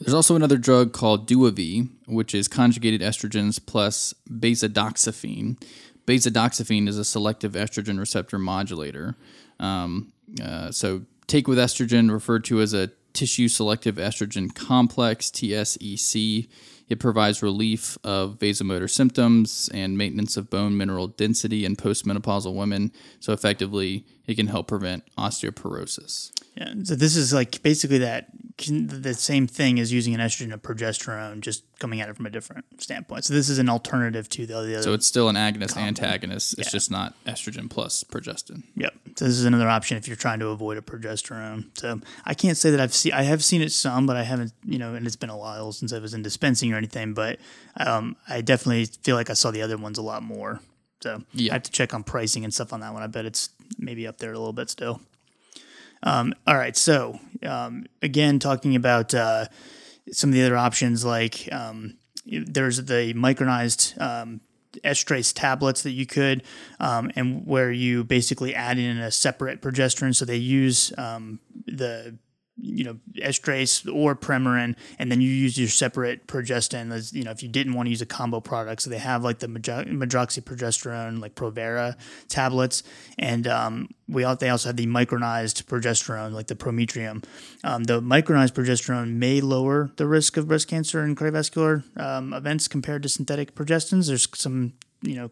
There's 0.00 0.14
also 0.14 0.34
another 0.34 0.58
drug 0.58 0.92
called 0.92 1.28
Duavee, 1.28 1.88
which 2.06 2.34
is 2.34 2.48
conjugated 2.48 3.00
estrogens 3.00 3.64
plus 3.64 4.12
bazedoxifene. 4.28 5.62
Bazedoxifene 6.06 6.88
is 6.88 6.98
a 6.98 7.04
selective 7.04 7.52
estrogen 7.52 7.98
receptor 7.98 8.38
modulator. 8.38 9.16
Um, 9.58 10.12
uh, 10.42 10.70
so, 10.70 11.02
take 11.26 11.48
with 11.48 11.58
estrogen, 11.58 12.10
referred 12.10 12.44
to 12.44 12.60
as 12.60 12.74
a 12.74 12.90
tissue 13.12 13.48
selective 13.48 13.96
estrogen 13.96 14.54
complex, 14.54 15.30
TSEC. 15.30 16.48
It 16.88 17.00
provides 17.00 17.42
relief 17.42 17.96
of 18.04 18.38
vasomotor 18.38 18.90
symptoms 18.90 19.70
and 19.72 19.96
maintenance 19.96 20.36
of 20.36 20.50
bone 20.50 20.76
mineral 20.76 21.06
density 21.08 21.64
in 21.64 21.76
postmenopausal 21.76 22.54
women. 22.54 22.92
So, 23.20 23.32
effectively, 23.32 24.04
it 24.26 24.34
can 24.34 24.48
help 24.48 24.68
prevent 24.68 25.04
osteoporosis. 25.16 26.32
Yeah, 26.56 26.74
so 26.84 26.94
this 26.94 27.16
is 27.16 27.32
like 27.32 27.62
basically 27.62 27.98
that 27.98 28.28
the 28.56 29.14
same 29.14 29.46
thing 29.46 29.80
as 29.80 29.92
using 29.92 30.14
an 30.14 30.20
estrogen 30.20 30.52
and 30.52 30.62
progesterone, 30.62 31.40
just 31.40 31.64
coming 31.80 32.00
at 32.00 32.08
it 32.08 32.16
from 32.16 32.26
a 32.26 32.30
different 32.30 32.64
standpoint. 32.80 33.24
So 33.24 33.34
this 33.34 33.48
is 33.48 33.58
an 33.58 33.68
alternative 33.68 34.28
to 34.30 34.46
the 34.46 34.56
other. 34.56 34.82
So, 34.82 34.92
it's 34.92 35.06
still 35.06 35.28
an 35.28 35.34
agonist 35.34 35.76
antagonist. 35.76 36.58
It's 36.58 36.70
just 36.70 36.90
not 36.90 37.14
estrogen 37.26 37.68
plus 37.68 38.04
progestin. 38.04 38.62
Yep. 38.76 38.94
So 39.16 39.24
this 39.24 39.34
is 39.34 39.44
another 39.44 39.68
option 39.68 39.96
if 39.96 40.06
you're 40.06 40.16
trying 40.16 40.38
to 40.38 40.48
avoid 40.48 40.78
a 40.78 40.82
progesterone. 40.82 41.76
So 41.78 42.00
I 42.24 42.34
can't 42.34 42.56
say 42.56 42.70
that 42.70 42.80
I've 42.80 42.94
seen. 42.94 43.12
I 43.12 43.22
have 43.22 43.42
seen 43.42 43.60
it 43.60 43.72
some, 43.72 44.06
but 44.06 44.16
I 44.16 44.22
haven't. 44.22 44.52
You 44.64 44.78
know, 44.78 44.94
and 44.94 45.06
it's 45.06 45.16
been 45.16 45.30
a 45.30 45.36
while 45.36 45.72
since 45.72 45.92
I 45.92 45.98
was 45.98 46.14
in 46.14 46.22
dispensing 46.22 46.72
or 46.72 46.76
anything. 46.76 47.12
But 47.12 47.38
um, 47.76 48.16
I 48.28 48.40
definitely 48.40 48.84
feel 48.84 49.16
like 49.16 49.30
I 49.30 49.34
saw 49.34 49.50
the 49.50 49.62
other 49.62 49.76
ones 49.76 49.98
a 49.98 50.02
lot 50.02 50.22
more. 50.22 50.60
So 51.02 51.22
Yeah. 51.32 51.52
I 51.52 51.54
have 51.54 51.64
to 51.64 51.70
check 51.72 51.92
on 51.92 52.04
pricing 52.04 52.44
and 52.44 52.54
stuff 52.54 52.72
on 52.72 52.80
that 52.80 52.92
one. 52.92 53.02
I 53.02 53.08
bet 53.08 53.26
it's 53.26 53.50
maybe 53.78 54.06
up 54.06 54.18
there 54.18 54.32
a 54.32 54.38
little 54.38 54.52
bit 54.52 54.70
still. 54.70 55.00
Um, 56.04 56.34
all 56.46 56.56
right. 56.56 56.76
So 56.76 57.18
um, 57.42 57.86
again, 58.02 58.38
talking 58.38 58.76
about 58.76 59.12
uh, 59.14 59.46
some 60.12 60.30
of 60.30 60.34
the 60.34 60.42
other 60.42 60.56
options, 60.56 61.04
like 61.04 61.48
um, 61.50 61.96
there's 62.26 62.76
the 62.84 63.12
micronized 63.14 64.00
um, 64.00 64.40
estrace 64.84 65.32
tablets 65.32 65.82
that 65.82 65.92
you 65.92 66.06
could, 66.06 66.42
um, 66.78 67.10
and 67.16 67.46
where 67.46 67.72
you 67.72 68.04
basically 68.04 68.54
add 68.54 68.78
in 68.78 68.98
a 68.98 69.10
separate 69.10 69.60
progesterone. 69.60 70.14
So 70.14 70.24
they 70.24 70.36
use 70.36 70.92
um, 70.98 71.40
the 71.66 72.18
you 72.56 72.84
know 72.84 72.96
estrace 73.16 73.84
or 73.92 74.14
premarin 74.14 74.76
and 74.98 75.10
then 75.10 75.20
you 75.20 75.28
use 75.28 75.58
your 75.58 75.68
separate 75.68 76.26
progestin. 76.26 76.92
As 76.92 77.12
you 77.12 77.24
know 77.24 77.30
if 77.30 77.42
you 77.42 77.48
didn't 77.48 77.74
want 77.74 77.86
to 77.86 77.90
use 77.90 78.00
a 78.00 78.06
combo 78.06 78.40
product 78.40 78.82
so 78.82 78.90
they 78.90 78.98
have 78.98 79.24
like 79.24 79.40
the 79.40 79.48
medroxyprogesterone 79.48 81.20
like 81.20 81.34
provera 81.34 81.96
tablets 82.28 82.82
and 83.18 83.46
um, 83.48 83.88
we 84.08 84.22
all, 84.22 84.36
they 84.36 84.50
also 84.50 84.68
have 84.68 84.76
the 84.76 84.86
micronized 84.86 85.64
progesterone 85.64 86.32
like 86.32 86.46
the 86.46 86.54
prometrium. 86.56 87.22
Um, 87.64 87.84
the 87.84 88.00
micronized 88.00 88.52
progesterone 88.52 89.14
may 89.14 89.40
lower 89.40 89.90
the 89.96 90.06
risk 90.06 90.36
of 90.36 90.48
breast 90.48 90.68
cancer 90.68 91.00
and 91.00 91.16
cardiovascular 91.16 91.82
um, 91.98 92.32
events 92.32 92.68
compared 92.68 93.02
to 93.02 93.08
synthetic 93.08 93.54
progestins. 93.54 94.06
There's 94.06 94.28
some 94.34 94.74
you 95.02 95.16
know 95.16 95.30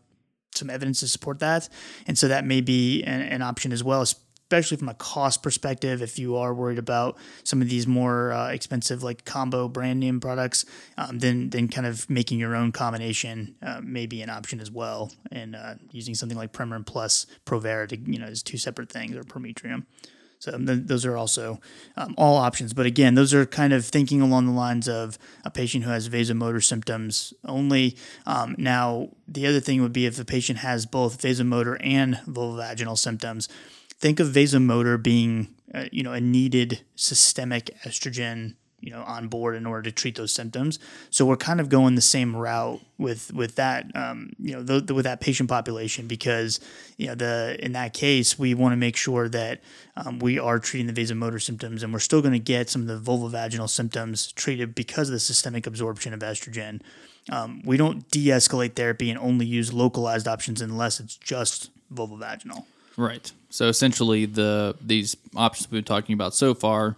some 0.55 0.69
evidence 0.69 1.01
to 1.01 1.09
support 1.09 1.39
that 1.39 1.69
and 2.07 2.19
so 2.19 2.29
that 2.29 2.45
may 2.45 2.61
be 2.61 3.03
an, 3.05 3.23
an 3.23 3.41
option 3.41 3.73
as 3.73 3.83
well 3.83 4.03
especially 4.53 4.77
from 4.77 4.91
a 4.91 4.95
cost 4.95 5.43
perspective. 5.43 6.03
If 6.03 6.19
you 6.19 6.37
are 6.37 6.53
worried 6.53 6.79
about 6.79 7.17
some 7.43 7.63
of 7.63 7.71
these 7.71 7.87
more 7.87 8.33
uh, 8.33 8.51
expensive 8.51 9.03
like 9.03 9.25
combo 9.25 9.67
brand 9.67 9.99
name 9.99 10.21
products, 10.21 10.67
um, 10.99 11.21
then 11.21 11.49
then 11.49 11.69
kind 11.69 11.87
of 11.87 12.09
making 12.11 12.39
your 12.39 12.55
own 12.55 12.71
combination 12.71 13.55
uh, 13.63 13.81
may 13.83 14.05
be 14.05 14.21
an 14.21 14.29
option 14.29 14.61
as 14.61 14.71
well, 14.71 15.11
and 15.31 15.57
uh, 15.57 15.75
using 15.91 16.15
something 16.15 16.37
like 16.37 16.53
Premarin 16.53 16.85
plus 16.85 17.27
Provera 17.47 17.89
to 17.89 17.97
you 17.99 18.19
know 18.19 18.27
as 18.27 18.43
two 18.43 18.59
separate 18.59 18.91
things 18.91 19.17
or 19.17 19.25
Prometrium. 19.25 19.87
So 20.39 20.59
th- 20.59 20.87
those 20.87 21.07
are 21.07 21.17
also 21.17 21.61
um, 21.97 22.15
all 22.19 22.37
options. 22.37 22.75
But 22.75 22.85
again, 22.85 23.15
those 23.15 23.33
are 23.33 23.47
kind 23.47 23.73
of 23.73 23.87
thinking 23.87 24.21
along 24.21 24.47
the 24.47 24.53
lines 24.53 24.89
of 24.89 25.17
a 25.45 25.51
patient 25.51 25.85
who 25.85 25.91
has 25.91 26.09
vasomotor 26.09 26.63
symptoms 26.63 27.33
only. 27.45 27.97
Um, 28.27 28.57
now, 28.59 29.11
the 29.29 29.47
other 29.47 29.61
thing 29.61 29.81
would 29.83 29.93
be 29.93 30.05
if 30.05 30.17
the 30.17 30.25
patient 30.25 30.59
has 30.59 30.85
both 30.85 31.23
vasomotor 31.23 31.79
and 31.81 32.17
vulvovaginal 32.27 32.99
symptoms. 32.99 33.49
Think 34.03 34.21
of 34.21 34.29
vasomotor 34.29 35.03
being, 35.03 35.55
uh, 35.73 35.85
you 35.91 36.03
know, 36.03 36.13
a 36.13 36.21
needed 36.21 36.83
systemic 36.95 37.71
estrogen 37.85 38.57
you 38.83 38.91
know 38.91 39.03
on 39.05 39.29
board 39.29 39.55
in 39.55 39.65
order 39.65 39.83
to 39.83 39.93
treat 39.93 40.17
those 40.17 40.33
symptoms. 40.33 40.79
So 41.09 41.25
we're 41.25 41.37
kind 41.37 41.61
of 41.61 41.69
going 41.69 41.95
the 41.95 42.03
same 42.03 42.37
route 42.37 42.81
with 42.99 43.33
with 43.33 43.55
that 43.55 43.87
um, 43.95 44.33
you 44.39 44.55
know 44.55 44.81
with 44.93 45.05
that 45.05 45.21
patient 45.21 45.49
population 45.49 46.07
because 46.09 46.61
you 46.99 47.07
know 47.07 47.15
the 47.15 47.57
in 47.61 47.73
that 47.73 47.95
case 47.95 48.39
we 48.39 48.55
want 48.55 48.73
to 48.73 48.77
make 48.77 48.97
sure 48.97 49.29
that 49.29 49.61
um, 49.97 50.19
we 50.19 50.39
are 50.39 50.59
treating 50.59 50.93
the 50.93 51.01
vasomotor 51.01 51.41
symptoms 51.41 51.83
and 51.83 51.93
we're 51.93 52.01
still 52.01 52.21
going 52.21 52.33
to 52.33 52.41
get 52.41 52.69
some 52.69 52.89
of 52.89 52.89
the 52.89 53.13
vulvovaginal 53.13 53.71
symptoms 53.71 54.33
treated 54.33 54.75
because 54.75 55.09
of 55.09 55.13
the 55.13 55.21
systemic 55.21 55.67
absorption 55.67 56.13
of 56.13 56.21
estrogen. 56.21 56.83
Um, 57.31 57.63
we 57.65 57.77
don't 57.77 58.11
de-escalate 58.11 58.75
therapy 58.75 59.09
and 59.09 59.19
only 59.19 59.47
use 59.47 59.73
localized 59.73 60.27
options 60.27 60.61
unless 60.61 60.99
it's 60.99 61.17
just 61.17 61.71
vulvovaginal. 61.95 62.65
Right. 62.97 63.33
So 63.51 63.69
essentially, 63.69 64.27
the 64.27 64.77
these 64.81 65.17
options 65.35 65.71
we've 65.71 65.85
been 65.85 65.85
talking 65.85 66.15
about 66.15 66.35
so 66.35 66.55
far 66.55 66.97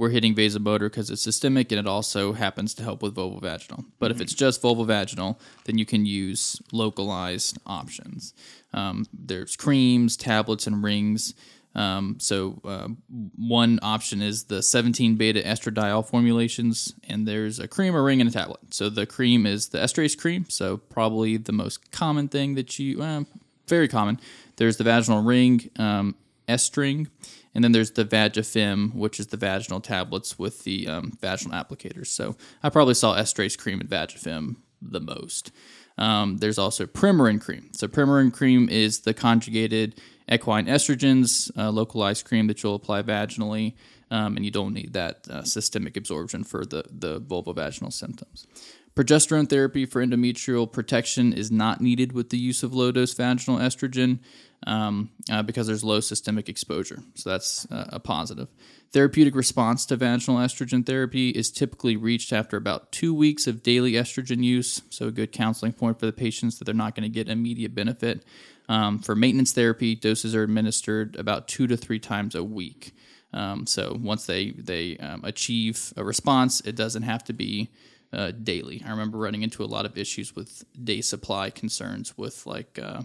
we're 0.00 0.08
hitting 0.08 0.34
vasomotor 0.34 0.80
because 0.80 1.10
it's 1.10 1.20
systemic 1.20 1.70
and 1.70 1.78
it 1.78 1.86
also 1.86 2.32
happens 2.32 2.72
to 2.72 2.82
help 2.82 3.02
with 3.02 3.14
vulvovaginal. 3.14 3.84
But 3.98 4.10
mm-hmm. 4.10 4.16
if 4.16 4.20
it's 4.22 4.32
just 4.32 4.62
vulvovaginal, 4.62 5.38
then 5.66 5.76
you 5.76 5.84
can 5.84 6.06
use 6.06 6.58
localized 6.72 7.58
options. 7.66 8.32
Um, 8.72 9.04
there's 9.12 9.56
creams, 9.56 10.16
tablets, 10.16 10.66
and 10.66 10.82
rings. 10.82 11.34
Um, 11.74 12.16
so 12.18 12.62
uh, 12.64 12.88
one 13.36 13.78
option 13.82 14.22
is 14.22 14.44
the 14.44 14.62
17 14.62 15.16
beta 15.16 15.42
estradiol 15.42 16.08
formulations, 16.08 16.94
and 17.06 17.28
there's 17.28 17.58
a 17.58 17.68
cream, 17.68 17.94
a 17.94 18.00
ring, 18.00 18.22
and 18.22 18.30
a 18.30 18.32
tablet. 18.32 18.72
So 18.72 18.88
the 18.88 19.04
cream 19.04 19.44
is 19.44 19.68
the 19.68 19.78
estrace 19.78 20.18
cream, 20.18 20.46
so 20.48 20.78
probably 20.78 21.36
the 21.36 21.52
most 21.52 21.92
common 21.92 22.28
thing 22.28 22.54
that 22.54 22.78
you, 22.78 23.02
uh, 23.02 23.24
very 23.68 23.86
common. 23.86 24.18
There's 24.60 24.76
the 24.76 24.84
vaginal 24.84 25.22
ring, 25.22 25.70
um, 25.78 26.16
estring, 26.46 27.06
and 27.54 27.64
then 27.64 27.72
there's 27.72 27.92
the 27.92 28.04
Vagifem, 28.04 28.94
which 28.94 29.18
is 29.18 29.28
the 29.28 29.38
vaginal 29.38 29.80
tablets 29.80 30.38
with 30.38 30.64
the 30.64 30.86
um, 30.86 31.12
vaginal 31.18 31.56
applicators. 31.56 32.08
So 32.08 32.36
I 32.62 32.68
probably 32.68 32.92
saw 32.92 33.14
estrace 33.14 33.56
cream 33.56 33.80
and 33.80 33.88
Vagifem 33.88 34.56
the 34.82 35.00
most. 35.00 35.50
Um, 35.96 36.36
there's 36.36 36.58
also 36.58 36.84
Premarin 36.84 37.40
cream. 37.40 37.70
So 37.72 37.88
Premarin 37.88 38.34
cream 38.34 38.68
is 38.68 39.00
the 39.00 39.14
conjugated 39.14 39.98
equine 40.30 40.66
estrogens, 40.66 41.50
uh, 41.56 41.70
localized 41.70 42.26
cream 42.26 42.46
that 42.48 42.62
you'll 42.62 42.74
apply 42.74 43.00
vaginally, 43.00 43.76
um, 44.10 44.36
and 44.36 44.44
you 44.44 44.50
don't 44.50 44.74
need 44.74 44.92
that 44.92 45.26
uh, 45.30 45.42
systemic 45.42 45.96
absorption 45.96 46.44
for 46.44 46.66
the, 46.66 46.84
the 46.90 47.18
vulvovaginal 47.18 47.94
symptoms. 47.94 48.46
Progesterone 48.94 49.48
therapy 49.48 49.86
for 49.86 50.04
endometrial 50.04 50.70
protection 50.70 51.32
is 51.32 51.50
not 51.50 51.80
needed 51.80 52.12
with 52.12 52.30
the 52.30 52.36
use 52.36 52.62
of 52.62 52.74
low 52.74 52.90
dose 52.90 53.14
vaginal 53.14 53.58
estrogen 53.58 54.18
um, 54.66 55.10
uh, 55.30 55.42
because 55.42 55.66
there's 55.66 55.84
low 55.84 56.00
systemic 56.00 56.48
exposure. 56.48 57.02
So 57.14 57.30
that's 57.30 57.70
uh, 57.70 57.86
a 57.88 58.00
positive. 58.00 58.48
Therapeutic 58.92 59.36
response 59.36 59.86
to 59.86 59.96
vaginal 59.96 60.40
estrogen 60.40 60.84
therapy 60.84 61.30
is 61.30 61.50
typically 61.50 61.96
reached 61.96 62.32
after 62.32 62.56
about 62.56 62.90
two 62.90 63.14
weeks 63.14 63.46
of 63.46 63.62
daily 63.62 63.92
estrogen 63.92 64.42
use. 64.42 64.82
So, 64.90 65.06
a 65.06 65.12
good 65.12 65.30
counseling 65.30 65.72
point 65.74 66.00
for 66.00 66.06
the 66.06 66.12
patients 66.12 66.58
that 66.58 66.64
they're 66.64 66.74
not 66.74 66.96
going 66.96 67.04
to 67.04 67.08
get 67.08 67.28
immediate 67.28 67.72
benefit. 67.72 68.24
Um, 68.68 68.98
for 68.98 69.14
maintenance 69.14 69.52
therapy, 69.52 69.94
doses 69.94 70.34
are 70.34 70.42
administered 70.42 71.14
about 71.16 71.46
two 71.46 71.68
to 71.68 71.76
three 71.76 72.00
times 72.00 72.34
a 72.34 72.42
week. 72.42 72.92
Um, 73.32 73.64
so, 73.64 73.96
once 74.00 74.26
they, 74.26 74.50
they 74.50 74.96
um, 74.96 75.20
achieve 75.24 75.92
a 75.96 76.02
response, 76.02 76.60
it 76.62 76.74
doesn't 76.74 77.04
have 77.04 77.22
to 77.24 77.32
be 77.32 77.70
uh, 78.12 78.32
daily. 78.32 78.82
I 78.84 78.90
remember 78.90 79.18
running 79.18 79.42
into 79.42 79.62
a 79.62 79.66
lot 79.66 79.86
of 79.86 79.96
issues 79.96 80.34
with 80.34 80.64
day 80.82 81.00
supply 81.00 81.50
concerns 81.50 82.18
with 82.18 82.44
like 82.44 82.76
uh, 82.82 83.02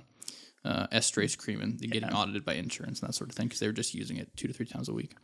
uh, 0.66 0.88
estrace 0.92 1.38
cream 1.38 1.62
and 1.62 1.80
getting 1.80 2.10
yeah. 2.10 2.16
audited 2.16 2.44
by 2.44 2.54
insurance 2.54 3.00
and 3.00 3.08
that 3.08 3.14
sort 3.14 3.30
of 3.30 3.36
thing 3.36 3.46
because 3.46 3.60
they 3.60 3.68
were 3.68 3.74
just 3.74 3.94
using 3.94 4.18
it 4.18 4.36
two 4.36 4.48
to 4.48 4.54
three 4.54 4.66
times 4.66 4.90
a 4.90 4.94
week. 4.94 5.16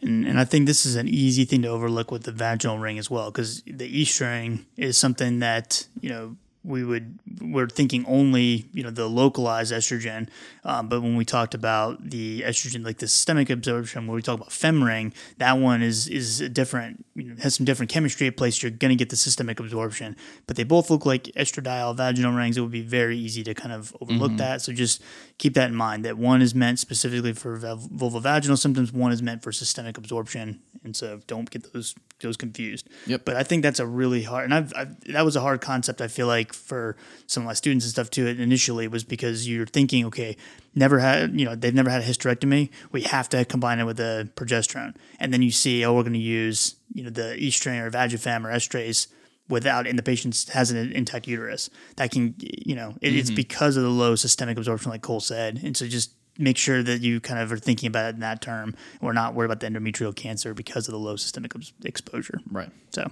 And, 0.00 0.26
and 0.26 0.40
I 0.40 0.44
think 0.44 0.66
this 0.66 0.86
is 0.86 0.96
an 0.96 1.06
easy 1.06 1.44
thing 1.44 1.62
to 1.62 1.68
overlook 1.68 2.10
with 2.10 2.22
the 2.22 2.32
vaginal 2.32 2.78
ring 2.78 2.98
as 2.98 3.10
well 3.10 3.30
because 3.30 3.62
the 3.66 3.86
E 3.86 4.06
string 4.06 4.64
is 4.76 4.96
something 4.96 5.40
that 5.40 5.86
you 6.00 6.08
know 6.08 6.36
we 6.66 6.84
would 6.84 7.18
we're 7.40 7.68
thinking 7.68 8.04
only 8.06 8.66
you 8.72 8.82
know 8.82 8.90
the 8.90 9.06
localized 9.06 9.72
estrogen, 9.72 10.28
um, 10.64 10.88
but 10.88 11.00
when 11.00 11.16
we 11.16 11.24
talked 11.24 11.54
about 11.54 12.10
the 12.10 12.42
estrogen 12.42 12.84
like 12.84 12.98
the 12.98 13.06
systemic 13.06 13.48
absorption, 13.48 14.06
when 14.06 14.16
we 14.16 14.22
talk 14.22 14.36
about 14.36 14.50
femring, 14.50 15.14
that 15.38 15.58
one 15.58 15.82
is 15.82 16.08
is 16.08 16.40
a 16.40 16.48
different 16.48 17.04
you 17.14 17.24
know, 17.24 17.36
has 17.42 17.54
some 17.54 17.64
different 17.64 17.90
chemistry 17.90 18.26
at 18.26 18.36
place. 18.36 18.62
You're 18.62 18.72
going 18.72 18.90
to 18.90 18.96
get 18.96 19.10
the 19.10 19.16
systemic 19.16 19.60
absorption, 19.60 20.16
but 20.46 20.56
they 20.56 20.64
both 20.64 20.90
look 20.90 21.06
like 21.06 21.24
estradiol 21.36 21.96
vaginal 21.96 22.32
rings. 22.32 22.58
It 22.58 22.62
would 22.62 22.70
be 22.70 22.82
very 22.82 23.16
easy 23.16 23.44
to 23.44 23.54
kind 23.54 23.72
of 23.72 23.96
overlook 24.00 24.32
mm-hmm. 24.32 24.38
that. 24.38 24.62
So 24.62 24.72
just 24.72 25.02
keep 25.38 25.54
that 25.54 25.68
in 25.68 25.76
mind 25.76 26.04
that 26.04 26.18
one 26.18 26.42
is 26.42 26.54
meant 26.54 26.78
specifically 26.78 27.32
for 27.32 27.58
vulvovaginal 27.58 28.58
symptoms, 28.58 28.92
one 28.92 29.12
is 29.12 29.22
meant 29.22 29.42
for 29.42 29.52
systemic 29.52 29.96
absorption, 29.96 30.60
and 30.82 30.96
so 30.96 31.20
don't 31.26 31.48
get 31.50 31.72
those 31.72 31.94
those 32.20 32.36
confused. 32.36 32.88
Yep. 33.06 33.24
But 33.24 33.36
I 33.36 33.42
think 33.42 33.62
that's 33.62 33.78
a 33.78 33.86
really 33.86 34.22
hard, 34.22 34.44
and 34.44 34.54
I've, 34.54 34.72
I've 34.74 35.00
that 35.12 35.24
was 35.24 35.36
a 35.36 35.40
hard 35.40 35.60
concept. 35.60 36.00
I 36.00 36.08
feel 36.08 36.26
like 36.26 36.55
for 36.56 36.96
some 37.26 37.42
of 37.42 37.46
my 37.46 37.54
students 37.54 37.84
and 37.84 37.92
stuff 37.92 38.10
too. 38.10 38.26
Initially, 38.26 38.88
was 38.88 39.04
because 39.04 39.48
you're 39.48 39.66
thinking, 39.66 40.04
okay, 40.06 40.36
never 40.74 40.98
had, 40.98 41.38
you 41.38 41.44
know, 41.44 41.54
they've 41.54 41.74
never 41.74 41.90
had 41.90 42.02
a 42.02 42.04
hysterectomy. 42.04 42.70
We 42.92 43.02
have 43.02 43.28
to 43.30 43.44
combine 43.44 43.78
it 43.78 43.84
with 43.84 44.00
a 44.00 44.28
progesterone, 44.34 44.96
and 45.20 45.32
then 45.32 45.42
you 45.42 45.50
see, 45.50 45.84
oh, 45.84 45.94
we're 45.94 46.02
going 46.02 46.14
to 46.14 46.18
use, 46.18 46.76
you 46.92 47.04
know, 47.04 47.10
the 47.10 47.36
Estring 47.38 47.80
or 47.80 47.90
Vagifem 47.90 48.44
or 48.44 48.50
Estrace 48.50 49.08
without 49.48 49.86
and 49.86 49.98
the 49.98 50.02
patient 50.02 50.48
has 50.52 50.70
an 50.70 50.92
intact 50.92 51.26
uterus 51.26 51.70
that 51.96 52.10
can 52.10 52.34
you 52.38 52.74
know 52.74 52.94
it, 53.00 53.08
mm-hmm. 53.08 53.18
it's 53.18 53.30
because 53.30 53.76
of 53.76 53.82
the 53.82 53.88
low 53.88 54.14
systemic 54.14 54.58
absorption 54.58 54.90
like 54.90 55.02
cole 55.02 55.20
said 55.20 55.60
and 55.62 55.76
so 55.76 55.86
just 55.86 56.12
make 56.38 56.58
sure 56.58 56.82
that 56.82 57.00
you 57.00 57.20
kind 57.20 57.40
of 57.40 57.50
are 57.50 57.56
thinking 57.56 57.86
about 57.86 58.06
it 58.06 58.14
in 58.14 58.20
that 58.20 58.40
term 58.40 58.74
we're 59.00 59.12
not 59.12 59.34
worried 59.34 59.46
about 59.46 59.60
the 59.60 59.66
endometrial 59.66 60.14
cancer 60.14 60.52
because 60.52 60.88
of 60.88 60.92
the 60.92 60.98
low 60.98 61.16
systemic 61.16 61.52
exposure 61.84 62.40
right 62.50 62.70
so 62.90 63.10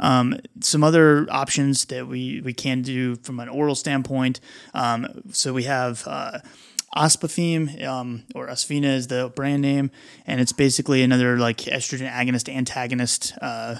um, 0.00 0.40
some 0.60 0.82
other 0.82 1.26
options 1.30 1.84
that 1.86 2.08
we, 2.08 2.40
we 2.40 2.52
can 2.52 2.82
do 2.82 3.16
from 3.16 3.38
an 3.38 3.48
oral 3.48 3.74
standpoint. 3.74 4.40
Um, 4.74 5.22
so 5.30 5.52
we 5.52 5.64
have 5.64 6.02
uh, 6.06 6.40
um, 6.96 8.24
or 8.34 8.48
Osphena 8.48 8.96
is 8.96 9.06
the 9.06 9.32
brand 9.36 9.62
name, 9.62 9.90
and 10.26 10.40
it's 10.40 10.52
basically 10.52 11.02
another 11.02 11.38
like 11.38 11.58
estrogen 11.58 12.10
agonist 12.10 12.52
antagonist 12.52 13.32
uh, 13.40 13.76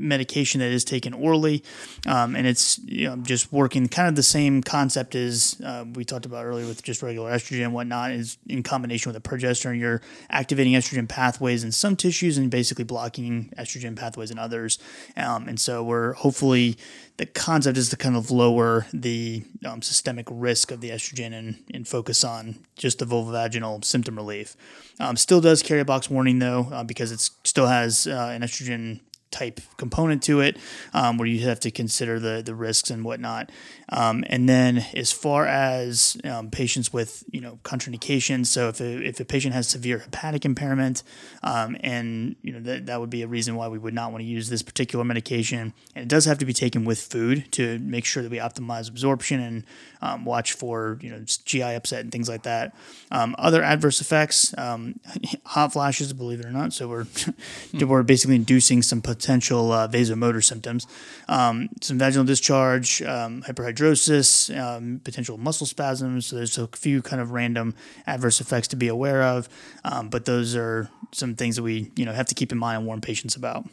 medication 0.00 0.60
that 0.60 0.70
is 0.70 0.84
taken 0.84 1.12
orally, 1.12 1.62
um, 2.06 2.34
and 2.34 2.46
it's 2.46 2.78
you 2.84 3.08
know, 3.08 3.16
just 3.16 3.52
working 3.52 3.88
kind 3.88 4.08
of 4.08 4.16
the 4.16 4.22
same 4.22 4.62
concept 4.62 5.14
as 5.14 5.60
uh, 5.64 5.84
we 5.94 6.04
talked 6.04 6.26
about 6.26 6.44
earlier 6.44 6.66
with 6.66 6.82
just 6.82 7.02
regular 7.02 7.30
estrogen 7.30 7.64
and 7.64 7.74
whatnot. 7.74 8.10
Is 8.12 8.38
in 8.46 8.62
combination 8.62 9.12
with 9.12 9.16
a 9.16 9.28
progesterone, 9.28 9.78
you're 9.78 10.00
activating 10.30 10.72
estrogen 10.74 11.08
pathways 11.08 11.64
in 11.64 11.72
some 11.72 11.96
tissues 11.96 12.38
and 12.38 12.50
basically 12.50 12.84
blocking 12.84 13.52
estrogen 13.58 13.96
pathways 13.96 14.30
in 14.30 14.38
others, 14.38 14.78
um, 15.16 15.48
and 15.48 15.60
so 15.60 15.82
we're 15.82 16.14
hopefully 16.14 16.76
the 17.20 17.26
concept 17.26 17.76
is 17.76 17.90
to 17.90 17.98
kind 17.98 18.16
of 18.16 18.30
lower 18.30 18.86
the 18.94 19.44
um, 19.66 19.82
systemic 19.82 20.26
risk 20.30 20.70
of 20.70 20.80
the 20.80 20.88
estrogen 20.88 21.34
and, 21.34 21.62
and 21.74 21.86
focus 21.86 22.24
on 22.24 22.58
just 22.76 22.98
the 22.98 23.04
vulvovaginal 23.04 23.84
symptom 23.84 24.16
relief. 24.16 24.56
Um, 24.98 25.18
still 25.18 25.42
does 25.42 25.62
carry 25.62 25.80
a 25.80 25.84
box 25.84 26.08
warning 26.08 26.38
though, 26.38 26.68
uh, 26.72 26.82
because 26.82 27.12
it 27.12 27.20
still 27.20 27.66
has 27.66 28.06
uh, 28.06 28.32
an 28.34 28.40
estrogen 28.40 29.00
type 29.30 29.60
component 29.76 30.22
to 30.24 30.40
it 30.40 30.56
um, 30.92 31.18
where 31.18 31.28
you 31.28 31.46
have 31.46 31.60
to 31.60 31.70
consider 31.70 32.18
the, 32.18 32.42
the 32.44 32.54
risks 32.54 32.90
and 32.90 33.04
whatnot. 33.04 33.50
Um, 33.90 34.24
and 34.28 34.48
then 34.48 34.86
as 34.94 35.10
far 35.12 35.46
as 35.46 36.16
um, 36.24 36.50
patients 36.50 36.92
with, 36.92 37.24
you 37.30 37.40
know, 37.40 37.58
contraindications, 37.64 38.46
so 38.46 38.68
if 38.68 38.80
a, 38.80 39.04
if 39.04 39.18
a 39.20 39.24
patient 39.24 39.52
has 39.54 39.68
severe 39.68 39.98
hepatic 39.98 40.44
impairment 40.44 41.02
um, 41.42 41.76
and, 41.80 42.36
you 42.42 42.52
know, 42.52 42.60
that, 42.60 42.86
that 42.86 43.00
would 43.00 43.10
be 43.10 43.22
a 43.22 43.26
reason 43.26 43.56
why 43.56 43.68
we 43.68 43.78
would 43.78 43.94
not 43.94 44.12
want 44.12 44.22
to 44.22 44.26
use 44.26 44.48
this 44.48 44.62
particular 44.62 45.04
medication. 45.04 45.74
And 45.94 46.02
it 46.04 46.08
does 46.08 46.24
have 46.24 46.38
to 46.38 46.46
be 46.46 46.52
taken 46.52 46.84
with 46.84 47.00
food 47.00 47.50
to 47.52 47.78
make 47.80 48.04
sure 48.04 48.22
that 48.22 48.30
we 48.30 48.38
optimize 48.38 48.88
absorption 48.88 49.40
and 49.40 49.64
um, 50.02 50.24
watch 50.24 50.52
for, 50.52 50.98
you 51.00 51.10
know, 51.10 51.24
GI 51.44 51.62
upset 51.62 52.00
and 52.00 52.12
things 52.12 52.28
like 52.28 52.44
that. 52.44 52.74
Um, 53.10 53.34
other 53.38 53.62
adverse 53.62 54.00
effects, 54.00 54.54
hot 55.46 55.72
flashes, 55.72 56.12
believe 56.12 56.40
it 56.40 56.46
or 56.46 56.52
not. 56.52 56.72
So 56.72 56.88
we're, 56.88 57.06
we're 57.86 58.02
basically 58.02 58.36
inducing 58.36 58.82
some 58.82 59.02
potential 59.02 59.72
uh, 59.72 59.88
vasomotor 59.88 60.42
symptoms. 60.44 60.86
Um, 61.28 61.68
some 61.80 61.98
vaginal 61.98 62.24
discharge, 62.24 63.02
um, 63.02 63.42
hyperhidrosis, 63.80 64.58
um, 64.58 65.00
potential 65.04 65.38
muscle 65.38 65.66
spasms. 65.66 66.26
So 66.26 66.36
there's 66.36 66.58
a 66.58 66.66
few 66.68 67.02
kind 67.02 67.20
of 67.20 67.32
random 67.32 67.74
adverse 68.06 68.40
effects 68.40 68.68
to 68.68 68.76
be 68.76 68.88
aware 68.88 69.22
of, 69.22 69.48
um, 69.84 70.08
but 70.08 70.24
those 70.24 70.54
are 70.56 70.88
some 71.12 71.34
things 71.34 71.56
that 71.56 71.62
we 71.62 71.90
you 71.96 72.04
know 72.04 72.12
have 72.12 72.26
to 72.26 72.34
keep 72.34 72.52
in 72.52 72.58
mind 72.58 72.78
and 72.78 72.86
warn 72.86 73.00
patients 73.00 73.36
about. 73.36 73.64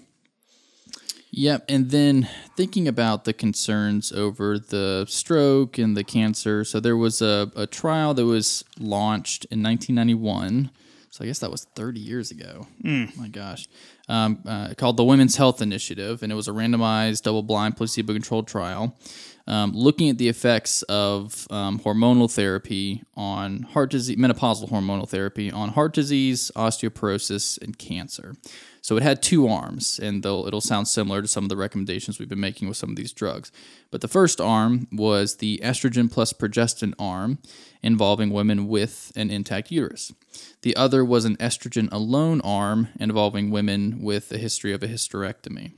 Yep. 1.32 1.65
And 1.67 1.91
then 1.91 2.30
thinking 2.56 2.88
about 2.88 3.26
the 3.26 3.34
concerns 3.34 4.12
over 4.13 4.58
the 4.58 5.06
stroke 5.10 5.78
and 5.78 5.96
the 5.96 6.04
cancer. 6.04 6.63
So 6.63 6.80
there 6.80 6.96
was 6.96 7.22
a, 7.22 7.52
a 7.56 7.67
trial 7.67 8.13
that 8.13 8.26
was 8.26 8.63
launched 8.80 9.46
in 9.52 9.62
1991. 9.62 10.72
So 11.12 11.24
I 11.24 11.28
guess 11.28 11.39
that 11.39 11.52
was 11.52 11.65
30 11.76 12.00
years 12.00 12.32
ago. 12.32 12.65
Mm. 12.82 13.15
My 13.17 13.28
gosh. 13.28 13.67
Um, 14.08 14.41
uh, 14.48 14.74
called 14.78 14.96
the 14.96 15.04
Women's 15.04 15.36
Health 15.36 15.62
Initiative. 15.62 16.24
And 16.24 16.32
it 16.32 16.36
was 16.36 16.48
a 16.48 16.52
randomized, 16.52 17.24
double 17.24 17.43
blind, 17.43 17.76
placebo 17.76 18.13
controlled 18.13 18.48
trial 18.48 18.98
um, 19.47 19.71
looking 19.71 20.10
at 20.10 20.17
the 20.17 20.27
effects 20.27 20.81
of 20.83 21.47
um, 21.49 21.79
hormonal 21.79 22.31
therapy 22.31 23.03
on 23.15 23.63
heart 23.63 23.89
disease, 23.89 24.17
menopausal 24.17 24.69
hormonal 24.69 25.07
therapy 25.07 25.51
on 25.51 25.69
heart 25.69 25.93
disease, 25.93 26.51
osteoporosis, 26.55 27.62
and 27.62 27.77
cancer. 27.77 28.36
So 28.81 28.95
it 28.95 29.03
had 29.03 29.21
two 29.21 29.47
arms, 29.47 29.99
and 29.99 30.25
it'll 30.25 30.62
sound 30.62 30.88
similar 30.88 31.21
to 31.21 31.27
some 31.27 31.43
of 31.43 31.49
the 31.49 31.57
recommendations 31.57 32.19
we've 32.19 32.29
been 32.29 32.39
making 32.39 32.69
with 32.69 32.77
some 32.77 32.89
of 32.89 32.95
these 32.95 33.12
drugs. 33.12 33.51
But 33.91 34.01
the 34.01 34.07
first 34.07 34.39
arm 34.39 34.88
was 34.93 35.38
the 35.38 35.60
estrogen 35.63 36.10
plus 36.12 36.31
progestin 36.31 36.93
arm, 36.97 37.39
involving 37.81 38.29
women 38.29 38.67
with 38.67 39.12
an 39.15 39.29
intact 39.29 39.71
uterus. 39.71 40.13
The 40.62 40.75
other 40.75 41.03
was 41.03 41.25
an 41.25 41.38
estrogen 41.38 41.91
alone 41.91 42.39
arm, 42.41 42.89
involving 42.99 43.51
women 43.51 44.01
with 44.01 44.31
a 44.31 44.38
history 44.38 44.71
of 44.71 44.83
a 44.83 44.88
hysterectomy. 44.88 45.73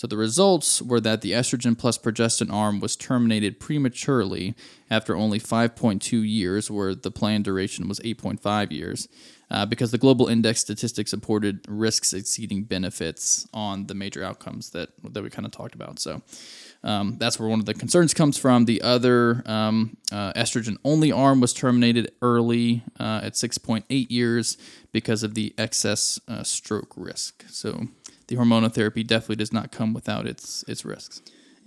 So 0.00 0.06
the 0.06 0.16
results 0.16 0.80
were 0.80 1.02
that 1.02 1.20
the 1.20 1.32
estrogen 1.32 1.76
plus 1.76 1.98
progestin 1.98 2.50
arm 2.50 2.80
was 2.80 2.96
terminated 2.96 3.60
prematurely 3.60 4.54
after 4.90 5.14
only 5.14 5.38
5.2 5.38 6.26
years, 6.26 6.70
where 6.70 6.94
the 6.94 7.10
planned 7.10 7.44
duration 7.44 7.86
was 7.86 8.00
8.5 8.00 8.72
years, 8.72 9.08
uh, 9.50 9.66
because 9.66 9.90
the 9.90 9.98
global 9.98 10.26
index 10.26 10.60
statistics 10.60 11.10
supported 11.10 11.66
risks 11.68 12.14
exceeding 12.14 12.62
benefits 12.64 13.46
on 13.52 13.88
the 13.88 13.94
major 13.94 14.24
outcomes 14.24 14.70
that 14.70 14.88
that 15.04 15.22
we 15.22 15.28
kind 15.28 15.44
of 15.44 15.52
talked 15.52 15.74
about. 15.74 15.98
So. 15.98 16.22
Um, 16.82 17.18
that's 17.18 17.38
where 17.38 17.46
one 17.46 17.60
of 17.60 17.66
the 17.66 17.74
concerns 17.74 18.14
comes 18.14 18.38
from. 18.38 18.64
The 18.64 18.80
other 18.80 19.42
um, 19.44 19.98
uh, 20.10 20.32
estrogen 20.32 20.78
only 20.82 21.12
arm 21.12 21.38
was 21.38 21.52
terminated 21.52 22.10
early 22.22 22.82
uh, 22.98 23.20
at 23.22 23.34
6.8 23.34 23.84
years 24.10 24.56
because 24.90 25.22
of 25.22 25.34
the 25.34 25.52
excess 25.58 26.18
uh, 26.26 26.42
stroke 26.42 26.94
risk. 26.96 27.44
So 27.50 27.88
the 28.30 28.36
hormonal 28.36 28.72
therapy 28.72 29.02
definitely 29.02 29.36
does 29.36 29.52
not 29.52 29.72
come 29.72 29.92
without 29.92 30.26
its 30.26 30.64
its 30.66 30.84
risks. 30.84 31.20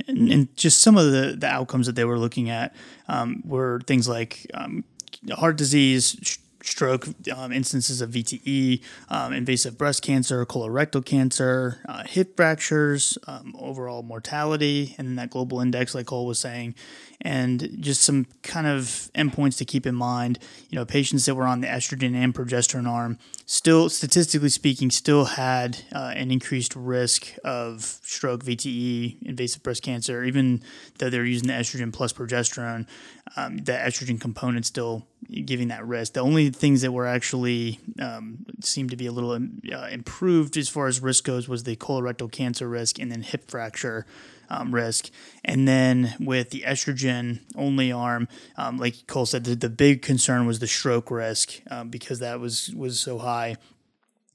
And, 0.08 0.32
and 0.32 0.58
just 0.58 0.82
some 0.82 0.98
of 0.98 1.12
the, 1.12 1.36
the 1.38 1.48
outcomes 1.48 1.86
that 1.86 1.96
they 1.96 2.04
were 2.04 2.18
looking 2.18 2.50
at 2.50 2.74
um, 3.08 3.44
were 3.46 3.80
things 3.86 4.08
like 4.08 4.50
um, 4.56 4.84
heart 5.32 5.56
disease, 5.56 6.40
stroke, 6.64 7.08
um, 7.36 7.52
instances 7.52 8.02
of 8.02 8.12
VTE, 8.12 8.82
um, 9.10 9.34
invasive 9.34 9.78
breast 9.78 10.02
cancer, 10.02 10.46
colorectal 10.46 11.06
cancer, 11.06 11.80
uh, 11.88 12.04
hip 12.06 12.36
fractures, 12.36 13.18
um, 13.28 13.54
overall 13.60 14.02
mortality, 14.02 14.96
and 14.98 15.08
then 15.08 15.16
that 15.16 15.30
global 15.30 15.60
index, 15.60 15.94
like 15.94 16.08
Cole 16.08 16.26
was 16.26 16.40
saying, 16.40 16.74
and 17.22 17.70
just 17.80 18.02
some 18.02 18.26
kind 18.42 18.68
of 18.68 19.10
endpoints 19.16 19.58
to 19.58 19.66
keep 19.66 19.86
in 19.86 19.96
mind. 19.96 20.40
You 20.70 20.78
know, 20.78 20.86
patients 20.86 21.26
that 21.26 21.36
were 21.36 21.46
on 21.46 21.62
the 21.62 21.68
estrogen 21.68 22.16
and 22.16 22.34
progesterone 22.34 22.88
arm 22.88 23.20
still, 23.46 23.90
statistically 23.90 24.50
speaking, 24.50 24.90
still 24.90 25.26
had 25.26 25.80
uh, 25.94 26.14
an 26.16 26.32
increased 26.32 26.76
risk 26.76 27.28
of 27.44 27.84
stroke, 28.04 28.44
VTE, 28.44 29.22
invasive 29.22 29.64
breast 29.64 29.84
cancer, 29.84 30.24
even 30.24 30.62
though 30.98 31.10
they're 31.10 31.26
using 31.26 31.48
the 31.48 31.54
estrogen 31.54 31.92
plus 31.92 32.14
progesterone. 32.14 32.88
Um, 33.36 33.58
the 33.58 33.72
estrogen 33.72 34.20
component 34.20 34.66
still 34.66 35.08
giving 35.46 35.70
that 35.70 35.86
risk. 35.86 36.14
The 36.14 36.20
only 36.20 36.50
things 36.50 36.82
that 36.82 36.92
were 36.92 37.08
actually 37.08 37.80
um, 38.00 38.46
seemed 38.62 38.92
to 38.92 38.98
be 38.98 39.06
a 39.06 39.12
little 39.12 39.32
uh, 39.32 39.88
improved 39.92 40.58
as 40.58 40.70
far 40.70 40.88
as 40.88 41.02
risk 41.02 41.24
goes 41.24 41.48
was 41.48 41.64
the 41.64 41.76
colorectal 41.76 42.32
cancer 42.32 42.68
risk 42.68 43.00
and 43.00 43.12
then 43.12 43.22
hip 43.22 43.50
fracture 43.50 44.06
um, 44.50 44.74
risk. 44.74 45.10
And 45.44 45.68
then 45.68 46.16
with 46.20 46.52
the 46.52 46.62
estrogen 46.62 47.40
only 47.56 47.92
arm, 47.92 48.28
um, 48.58 48.78
like 48.78 49.08
Cole 49.08 49.26
said, 49.26 49.46
the, 49.46 49.56
the, 49.56 49.70
big 49.70 50.02
concern 50.02 50.46
was 50.46 50.60
the 50.60 50.68
stroke 50.68 51.10
risk 51.10 51.62
um, 51.72 51.90
because 51.90 52.20
that 52.20 52.40
was 52.40 52.74
was 52.76 53.00
so 53.00 53.18
high. 53.18 53.56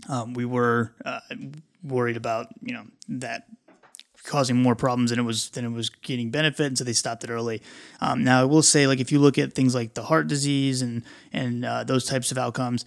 Um, 0.09 0.35
we 0.35 0.45
were 0.45 0.93
uh, 1.05 1.21
worried 1.83 2.17
about 2.17 2.49
you 2.61 2.73
know 2.73 2.85
that 3.09 3.45
causing 4.29 4.57
more 4.57 4.77
problems 4.77 5.11
than 5.11 5.19
it 5.19 5.23
was 5.23 5.51
than 5.51 5.65
it 5.65 5.71
was 5.71 5.89
getting 5.89 6.31
benefit, 6.31 6.67
and 6.67 6.79
so 6.79 6.85
they 6.85 6.93
stopped 6.93 7.25
it 7.25 7.31
early. 7.31 7.63
Um, 8.01 8.23
now 8.23 8.43
I 8.43 8.45
will 8.45 8.63
say, 8.63 8.87
like 8.87 9.01
if 9.01 9.11
you 9.11 9.19
look 9.19 9.39
at 9.39 9.55
things 9.55 9.75
like 9.75 9.95
the 9.95 10.05
heart 10.05 10.29
disease 10.29 10.83
and 10.83 11.03
and 11.33 11.65
uh, 11.65 11.85
those 11.85 12.05
types 12.05 12.31
of 12.31 12.39
outcomes, 12.39 12.85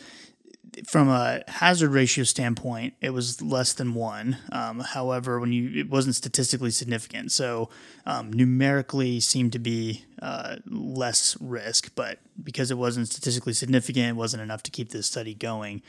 from 0.88 1.10
a 1.10 1.42
hazard 1.48 1.90
ratio 1.90 2.24
standpoint, 2.24 2.94
it 3.02 3.10
was 3.10 3.42
less 3.42 3.74
than 3.74 3.94
one. 3.94 4.38
Um, 4.52 4.80
however, 4.80 5.40
when 5.40 5.52
you 5.52 5.80
it 5.80 5.90
wasn't 5.90 6.16
statistically 6.16 6.72
significant, 6.72 7.32
so 7.32 7.70
um, 8.06 8.32
numerically 8.32 9.20
seemed 9.20 9.52
to 9.54 9.60
be 9.60 10.06
uh, 10.22 10.58
less 10.66 11.36
risk, 11.42 11.92
but 11.96 12.20
because 12.42 12.72
it 12.72 12.78
wasn't 12.78 13.08
statistically 13.08 13.54
significant, 13.54 14.10
it 14.10 14.16
wasn't 14.16 14.42
enough 14.42 14.64
to 14.64 14.72
keep 14.72 14.90
this 14.90 15.08
study 15.08 15.34
going. 15.34 15.82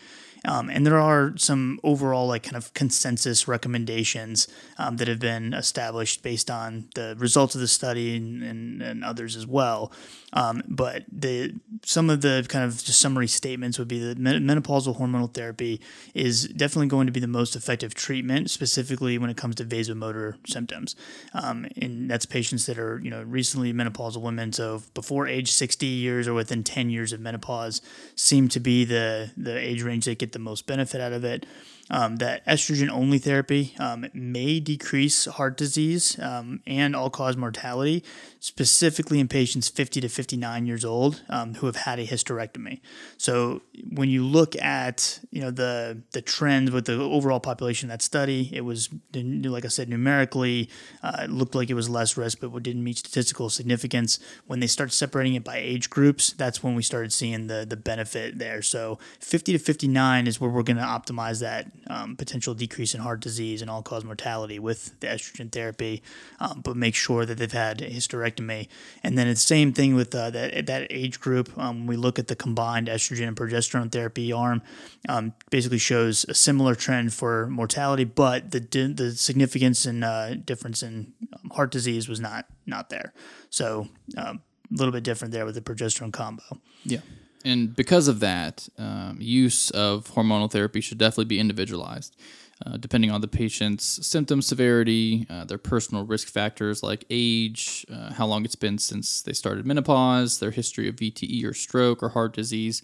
Um, 0.44 0.68
and 0.68 0.87
there 0.87 0.98
are 0.98 1.35
some 1.37 1.78
overall 1.83 2.26
like 2.26 2.42
kind 2.42 2.57
of 2.57 2.72
consensus 2.74 3.46
recommendations 3.46 4.48
um, 4.78 4.96
that 4.96 5.09
have 5.09 5.20
been 5.20 5.55
established 5.55 6.22
based 6.22 6.50
on 6.50 6.88
the 6.94 7.14
results 7.18 7.55
of 7.55 7.61
the 7.61 7.68
study 7.68 8.16
and, 8.16 8.42
and, 8.42 8.83
and 8.83 9.05
others 9.05 9.37
as 9.37 9.46
well. 9.46 9.92
Um, 10.35 10.62
but 10.66 11.05
the 11.12 11.55
some 11.85 12.09
of 12.09 12.22
the 12.22 12.44
kind 12.48 12.64
of 12.64 12.83
just 12.83 13.00
summary 13.00 13.26
statements 13.26 13.78
would 13.78 13.88
be 13.88 13.98
that 13.98 14.18
menopausal 14.18 14.98
hormonal 14.98 15.33
therapy 15.33 15.81
is 16.14 16.48
definitely 16.48 16.87
going 16.87 17.07
to 17.07 17.12
be 17.12 17.20
the 17.20 17.26
most 17.26 17.55
effective 17.55 17.94
treatment, 17.94 18.50
specifically 18.50 19.18
when 19.18 19.28
it 19.28 19.37
comes 19.37 19.57
to 19.57 19.64
vasomotor 19.64 20.37
symptoms. 20.46 20.96
Um, 21.35 21.66
and 21.76 22.11
that's 22.11 22.24
patients 22.24 22.64
that 22.66 22.78
are 22.78 22.98
you 23.02 23.11
know 23.11 23.22
recently 23.22 23.72
menopausal 23.74 24.22
women, 24.22 24.52
so 24.52 24.83
before 24.94 25.26
age 25.26 25.52
60 25.52 25.87
years 25.87 26.26
or 26.26 26.35
within 26.35 26.64
10 26.64 26.88
years 26.88 27.12
of 27.12 27.20
menopause, 27.20 27.83
seem 28.14 28.48
to 28.48 28.61
be 28.61 28.85
the 28.85 29.33
the 29.37 29.57
age 29.59 29.83
range 29.83 30.07
that 30.07 30.18
get 30.18 30.32
the 30.33 30.38
most 30.38 30.66
benefit 30.66 31.01
out 31.01 31.12
of 31.12 31.25
it 31.25 31.47
um, 31.90 32.16
that 32.16 32.45
estrogen 32.47 32.88
only 32.88 33.18
therapy 33.18 33.75
um, 33.79 34.07
may 34.12 34.61
decrease 34.61 35.27
heart 35.27 35.57
disease 35.57 36.18
um, 36.21 36.61
and 36.66 36.95
all 36.97 37.11
cause 37.11 37.37
mortality, 37.37 38.05
specifically 38.40 39.21
in 39.21 39.29
patients 39.29 39.68
50 39.68 40.01
to 40.01 40.09
59 40.09 40.66
years 40.66 40.85
old 40.85 41.23
um, 41.29 41.55
who 41.55 41.66
have 41.66 41.77
had 41.77 41.99
a 41.99 42.07
hysterectomy. 42.07 42.81
So 43.18 43.62
when 43.90 44.09
you 44.09 44.25
look 44.25 44.57
at 44.57 45.21
you 45.31 45.40
know 45.40 45.51
the 45.51 46.03
the 46.12 46.23
trend 46.23 46.71
with 46.71 46.87
the 46.87 47.01
overall 47.01 47.40
population 47.40 47.88
that 47.88 48.03
study, 48.03 48.51
it 48.53 48.62
was 48.62 48.88
like 49.14 49.64
I 49.64 49.68
said 49.68 49.88
numerically 49.88 50.68
uh, 51.03 51.23
it 51.25 51.31
looked 51.31 51.55
like 51.55 51.71
it 51.71 51.75
was 51.75 51.88
less 51.88 52.16
risk, 52.16 52.38
but 52.40 52.62
didn't 52.62 52.85
meet 52.85 52.99
statistical 52.99 53.51
significance. 53.51 54.18
When 54.47 54.61
they 54.61 54.66
start 54.66 54.92
separating 54.92 55.35
it 55.35 55.45
by 55.45 55.57
age 55.57 55.90
groups, 55.90 56.33
that's 56.33 56.62
when 56.62 56.75
we 56.75 56.83
started 56.83 57.12
seeing 57.12 57.47
the 57.49 57.66
the 57.68 57.77
benefit 57.77 58.38
there. 58.38 58.62
So 58.62 58.99
50 59.21 59.53
to 59.53 59.59
59 59.59 60.27
is 60.27 60.40
where 60.40 60.51
we're 60.51 60.62
going 60.62 60.77
to 60.77 60.83
optimize 60.83 61.40
that 61.40 61.71
um, 61.88 62.16
potential 62.16 62.54
decrease 62.54 62.94
in 62.94 63.00
heart 63.00 63.20
disease 63.20 63.62
and 63.62 63.70
all 63.70 63.82
cause 63.82 64.04
mortality 64.04 64.58
with 64.58 64.98
the 65.00 65.06
estrogen 65.06 65.50
therapy, 65.50 66.02
um, 66.40 66.61
but 66.62 66.76
make 66.76 66.94
sure 66.94 67.26
that 67.26 67.38
they've 67.38 67.52
had 67.52 67.82
a 67.82 67.90
hysterectomy. 67.90 68.68
And 69.02 69.18
then 69.18 69.28
it's 69.28 69.42
the 69.42 69.46
same 69.46 69.72
thing 69.72 69.94
with 69.94 70.14
uh, 70.14 70.30
that, 70.30 70.66
that 70.66 70.87
age 70.90 71.20
group. 71.20 71.56
Um, 71.58 71.87
we 71.87 71.96
look 71.96 72.18
at 72.18 72.28
the 72.28 72.37
combined 72.37 72.88
estrogen 72.88 73.28
and 73.28 73.37
progesterone 73.37 73.90
therapy 73.90 74.32
arm, 74.32 74.62
um, 75.08 75.35
basically 75.50 75.78
shows 75.78 76.24
a 76.28 76.35
similar 76.35 76.74
trend 76.74 77.12
for 77.12 77.48
mortality, 77.48 78.04
but 78.04 78.50
the, 78.50 78.61
the 78.61 79.12
significance 79.12 79.85
and 79.85 80.04
uh, 80.04 80.35
difference 80.35 80.82
in 80.82 81.12
um, 81.32 81.50
heart 81.50 81.70
disease 81.70 82.08
was 82.08 82.20
not, 82.20 82.46
not 82.66 82.90
there. 82.90 83.12
So 83.50 83.88
um, 84.16 84.42
a 84.70 84.76
little 84.76 84.92
bit 84.92 85.04
different 85.04 85.32
there 85.32 85.44
with 85.44 85.54
the 85.54 85.61
progesterone 85.61 86.12
combo. 86.12 86.42
Yeah. 86.85 87.00
And 87.44 87.74
because 87.74 88.09
of 88.09 88.20
that, 88.20 88.68
um, 88.78 89.18
use 89.20 89.70
of 89.70 90.12
hormonal 90.14 90.50
therapy 90.50 90.81
should 90.81 90.98
definitely 90.98 91.24
be 91.26 91.40
individualized, 91.40 92.16
uh, 92.64 92.76
depending 92.76 93.11
on 93.11 93.20
the 93.20 93.28
patient's 93.28 94.07
symptom 94.07 94.40
severity, 94.40 95.26
uh, 95.28 95.44
their 95.44 95.59
personal 95.59 96.05
risk 96.05 96.28
factors 96.28 96.83
like 96.83 97.05
age, 97.11 97.85
uh, 97.92 98.12
how 98.12 98.26
long 98.26 98.44
it's 98.44 98.55
been 98.55 98.78
since 98.78 99.22
they 99.22 99.33
started 99.33 99.66
menopause, 99.66 100.38
their 100.38 100.52
history 100.52 100.88
of 100.88 100.96
VTE 100.96 101.44
or 101.44 101.55
stroke 101.55 102.02
or 102.02 102.11
heart 102.11 102.33
disease, 102.35 102.83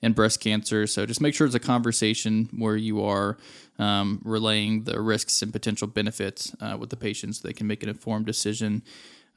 and 0.00 0.14
breast 0.14 0.40
cancer. 0.40 0.86
So 0.86 1.04
just 1.06 1.20
make 1.20 1.34
sure 1.34 1.46
it's 1.46 1.56
a 1.56 1.60
conversation 1.60 2.48
where 2.56 2.76
you 2.76 3.02
are 3.02 3.36
um, 3.78 4.20
relaying 4.24 4.84
the 4.84 5.00
risks 5.00 5.42
and 5.42 5.52
potential 5.52 5.86
benefits 5.86 6.54
uh, 6.60 6.76
with 6.78 6.90
the 6.90 6.96
patient 6.96 7.36
so 7.36 7.46
they 7.46 7.52
can 7.52 7.66
make 7.66 7.82
an 7.82 7.88
informed 7.88 8.26
decision. 8.26 8.82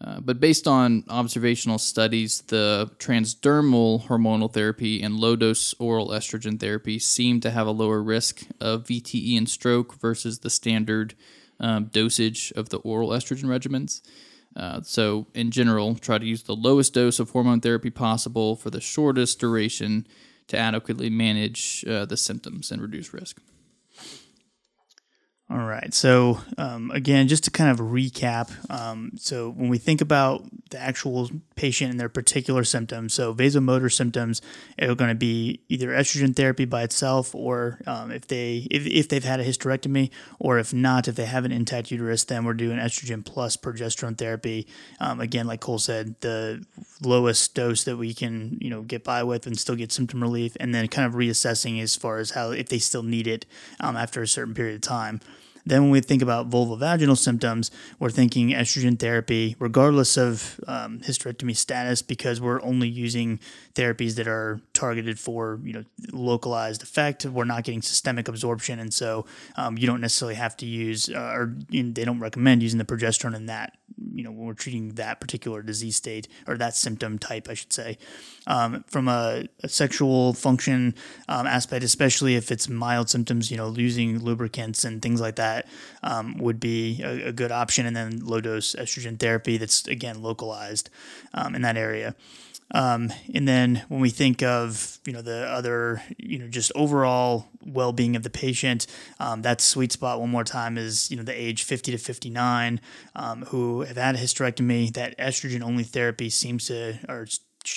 Uh, 0.03 0.19
but 0.19 0.39
based 0.39 0.67
on 0.67 1.03
observational 1.09 1.77
studies, 1.77 2.41
the 2.47 2.89
transdermal 2.97 4.07
hormonal 4.07 4.51
therapy 4.51 5.01
and 5.01 5.19
low 5.19 5.35
dose 5.35 5.75
oral 5.77 6.09
estrogen 6.09 6.59
therapy 6.59 6.97
seem 6.97 7.39
to 7.39 7.51
have 7.51 7.67
a 7.67 7.71
lower 7.71 8.01
risk 8.01 8.41
of 8.59 8.85
VTE 8.85 9.37
and 9.37 9.47
stroke 9.47 9.93
versus 9.99 10.39
the 10.39 10.49
standard 10.49 11.13
um, 11.59 11.85
dosage 11.85 12.51
of 12.55 12.69
the 12.69 12.77
oral 12.77 13.09
estrogen 13.09 13.45
regimens. 13.45 14.01
Uh, 14.55 14.81
so, 14.81 15.27
in 15.33 15.51
general, 15.51 15.95
try 15.95 16.17
to 16.17 16.25
use 16.25 16.43
the 16.43 16.55
lowest 16.55 16.93
dose 16.93 17.19
of 17.19 17.29
hormone 17.29 17.61
therapy 17.61 17.89
possible 17.89 18.55
for 18.55 18.69
the 18.69 18.81
shortest 18.81 19.39
duration 19.39 20.07
to 20.47 20.57
adequately 20.57 21.09
manage 21.09 21.85
uh, 21.87 22.05
the 22.05 22.17
symptoms 22.17 22.71
and 22.71 22.81
reduce 22.81 23.13
risk. 23.13 23.37
All 25.51 25.65
right. 25.65 25.93
So, 25.93 26.39
um, 26.57 26.91
again, 26.91 27.27
just 27.27 27.43
to 27.43 27.51
kind 27.51 27.69
of 27.69 27.85
recap, 27.85 28.49
um, 28.71 29.11
so 29.17 29.49
when 29.49 29.67
we 29.67 29.77
think 29.77 29.99
about 29.99 30.45
the 30.69 30.79
actual 30.79 31.29
patient 31.55 31.91
and 31.91 31.99
their 31.99 32.07
particular 32.07 32.63
symptoms, 32.63 33.13
so 33.13 33.33
vasomotor 33.33 33.91
symptoms 33.91 34.41
are 34.81 34.95
going 34.95 35.09
to 35.09 35.15
be 35.15 35.59
either 35.67 35.89
estrogen 35.89 36.33
therapy 36.33 36.63
by 36.63 36.83
itself, 36.83 37.35
or 37.35 37.81
um, 37.85 38.11
if 38.11 38.27
they 38.27 38.65
if, 38.71 38.87
if 38.87 39.09
they've 39.09 39.25
had 39.25 39.41
a 39.41 39.43
hysterectomy, 39.43 40.09
or 40.39 40.57
if 40.57 40.73
not, 40.73 41.09
if 41.09 41.15
they 41.15 41.25
have 41.25 41.43
an 41.43 41.51
intact 41.51 41.91
uterus, 41.91 42.23
then 42.23 42.45
we're 42.45 42.53
doing 42.53 42.77
estrogen 42.77 43.25
plus 43.25 43.57
progesterone 43.57 44.17
therapy. 44.17 44.65
Um, 45.01 45.19
again, 45.19 45.47
like 45.47 45.59
Cole 45.59 45.79
said, 45.79 46.15
the 46.21 46.65
lowest 47.01 47.55
dose 47.55 47.83
that 47.83 47.97
we 47.97 48.13
can 48.13 48.57
you 48.61 48.69
know 48.69 48.83
get 48.83 49.03
by 49.03 49.21
with 49.21 49.45
and 49.47 49.59
still 49.59 49.75
get 49.75 49.91
symptom 49.91 50.21
relief, 50.21 50.55
and 50.61 50.73
then 50.73 50.87
kind 50.87 51.05
of 51.05 51.13
reassessing 51.13 51.81
as 51.81 51.97
far 51.97 52.19
as 52.19 52.31
how 52.31 52.51
if 52.51 52.69
they 52.69 52.79
still 52.79 53.03
need 53.03 53.27
it 53.27 53.45
um, 53.81 53.97
after 53.97 54.21
a 54.21 54.27
certain 54.27 54.53
period 54.53 54.75
of 54.75 54.81
time. 54.81 55.19
Then, 55.65 55.83
when 55.83 55.91
we 55.91 56.01
think 56.01 56.21
about 56.21 56.49
vulvovaginal 56.49 57.17
symptoms, 57.17 57.71
we're 57.99 58.09
thinking 58.09 58.49
estrogen 58.49 58.97
therapy, 58.97 59.55
regardless 59.59 60.17
of 60.17 60.59
um, 60.67 60.99
hysterectomy 60.99 61.55
status, 61.55 62.01
because 62.01 62.41
we're 62.41 62.61
only 62.61 62.89
using 62.89 63.39
therapies 63.75 64.15
that 64.15 64.27
are 64.27 64.59
targeted 64.81 65.19
for 65.19 65.59
you 65.63 65.73
know 65.73 65.83
localized 66.11 66.81
effect. 66.81 67.23
We're 67.23 67.43
not 67.43 67.63
getting 67.63 67.83
systemic 67.83 68.27
absorption, 68.27 68.79
and 68.79 68.91
so 68.91 69.27
um, 69.55 69.77
you 69.77 69.85
don't 69.85 70.01
necessarily 70.01 70.35
have 70.35 70.57
to 70.57 70.65
use, 70.65 71.07
uh, 71.07 71.33
or 71.35 71.55
you 71.69 71.83
know, 71.83 71.91
they 71.93 72.03
don't 72.03 72.19
recommend 72.19 72.63
using 72.63 72.79
the 72.79 72.85
progesterone 72.85 73.35
in 73.35 73.45
that. 73.45 73.77
You 74.13 74.23
know, 74.23 74.31
when 74.31 74.47
we're 74.47 74.53
treating 74.53 74.95
that 74.95 75.21
particular 75.21 75.61
disease 75.61 75.95
state 75.97 76.27
or 76.47 76.57
that 76.57 76.75
symptom 76.75 77.19
type, 77.19 77.47
I 77.47 77.53
should 77.53 77.71
say. 77.71 77.99
Um, 78.47 78.83
from 78.87 79.07
a, 79.07 79.45
a, 79.61 79.69
sexual 79.69 80.33
function 80.33 80.95
um, 81.29 81.45
aspect, 81.45 81.83
especially 81.83 82.35
if 82.35 82.51
it's 82.51 82.67
mild 82.67 83.07
symptoms, 83.07 83.51
you 83.51 83.57
know, 83.57 83.71
using 83.71 84.17
lubricants 84.17 84.83
and 84.83 84.99
things 84.99 85.21
like 85.21 85.35
that 85.35 85.67
um, 86.01 86.39
would 86.39 86.59
be 86.59 87.03
a, 87.03 87.27
a, 87.27 87.31
good 87.31 87.51
option. 87.51 87.85
And 87.85 87.95
then 87.95 88.25
low 88.25 88.41
dose 88.41 88.73
estrogen 88.73 89.19
therapy 89.19 89.57
that's 89.57 89.87
again 89.87 90.23
localized 90.23 90.89
um, 91.35 91.53
in 91.53 91.61
that 91.61 91.77
area. 91.77 92.15
Um, 92.73 93.11
and 93.33 93.47
then 93.47 93.83
when 93.89 93.99
we 93.99 94.09
think 94.09 94.41
of 94.41 94.99
you 95.05 95.13
know 95.13 95.21
the 95.21 95.45
other 95.49 96.01
you 96.17 96.39
know 96.39 96.47
just 96.47 96.71
overall 96.75 97.47
well-being 97.65 98.15
of 98.15 98.23
the 98.23 98.29
patient, 98.29 98.87
um, 99.19 99.41
that 99.41 99.61
sweet 99.61 99.91
spot 99.91 100.19
one 100.19 100.29
more 100.29 100.43
time 100.43 100.77
is 100.77 101.11
you 101.11 101.17
know 101.17 101.23
the 101.23 101.33
age 101.33 101.63
50 101.63 101.91
to 101.91 101.97
59 101.97 102.79
um, 103.15 103.43
who 103.47 103.81
have 103.81 103.97
had 103.97 104.15
a 104.15 104.17
hysterectomy. 104.17 104.93
That 104.93 105.17
estrogen 105.17 105.61
only 105.61 105.83
therapy 105.83 106.29
seems 106.29 106.67
to 106.67 106.99
or 107.07 107.27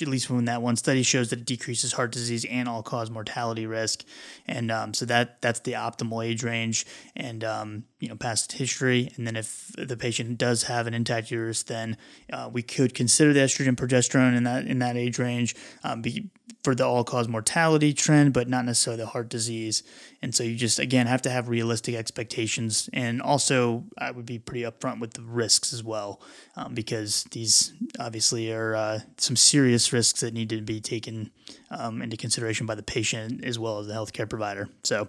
at 0.01 0.09
least 0.09 0.31
when 0.31 0.47
that 0.47 0.62
one 0.62 0.77
study 0.77 1.03
shows 1.03 1.31
that 1.31 1.40
it 1.40 1.44
decreases 1.44 1.92
heart 1.92 2.12
disease 2.12 2.44
and 2.47 2.68
all 2.68 2.83
cause 2.83 3.11
mortality 3.11 3.66
risk, 3.66 4.05
and 4.47 4.70
um, 4.70 4.94
so 4.94 5.05
that 5.07 5.40
that's 5.42 5.61
the 5.61 5.73
optimal 5.73 6.25
age 6.25 6.42
range, 6.42 6.87
and 7.14 7.44
um, 7.44 7.85
you 8.01 8.09
know 8.09 8.16
past 8.16 8.53
history, 8.53 9.11
and 9.16 9.27
then 9.27 9.37
if 9.37 9.70
the 9.77 9.97
patient 9.97 10.38
does 10.38 10.64
have 10.64 10.87
an 10.87 10.94
intact 10.94 11.31
uterus, 11.31 11.62
then 11.62 11.97
uh, 12.33 12.49
we 12.53 12.62
could 12.62 12.94
consider 12.94 13.33
the 13.33 13.40
estrogen 13.40 13.77
progesterone 13.77 14.37
in 14.37 14.44
that 14.44 14.66
in 14.66 14.79
that 14.79 14.97
age 14.97 15.18
range, 15.18 15.55
um, 15.83 16.03
be, 16.03 16.31
for 16.62 16.74
the 16.74 16.85
all 16.85 17.04
cause 17.04 17.28
mortality 17.28 17.92
trend, 17.92 18.33
but 18.33 18.48
not 18.48 18.64
necessarily 18.64 19.02
the 19.02 19.09
heart 19.09 19.28
disease. 19.28 19.83
And 20.22 20.35
so 20.35 20.42
you 20.42 20.57
just, 20.57 20.78
again, 20.78 21.07
have 21.07 21.22
to 21.22 21.30
have 21.30 21.48
realistic 21.48 21.94
expectations. 21.94 22.88
And 22.92 23.20
also, 23.20 23.85
I 23.98 24.11
would 24.11 24.26
be 24.26 24.38
pretty 24.38 24.62
upfront 24.62 25.00
with 25.00 25.12
the 25.12 25.22
risks 25.22 25.72
as 25.72 25.85
well, 25.85 26.20
um, 26.57 26.74
because 26.74 27.24
these 27.33 27.72
obviously 27.98 28.52
are 28.52 28.74
uh, 28.74 29.00
some 29.18 29.37
serious 29.37 29.92
risks 29.92 30.20
that 30.20 30.35
need 30.35 30.48
to 30.50 30.61
be 30.62 30.80
taken 30.80 31.30
um, 31.70 32.02
into 32.02 32.16
consideration 32.16 32.66
by 32.66 32.74
the 32.74 32.83
patient 32.83 33.44
as 33.44 33.59
well 33.59 33.78
as 33.78 33.87
the 33.87 33.94
healthcare 33.94 34.28
provider. 34.28 34.68
So 34.83 35.09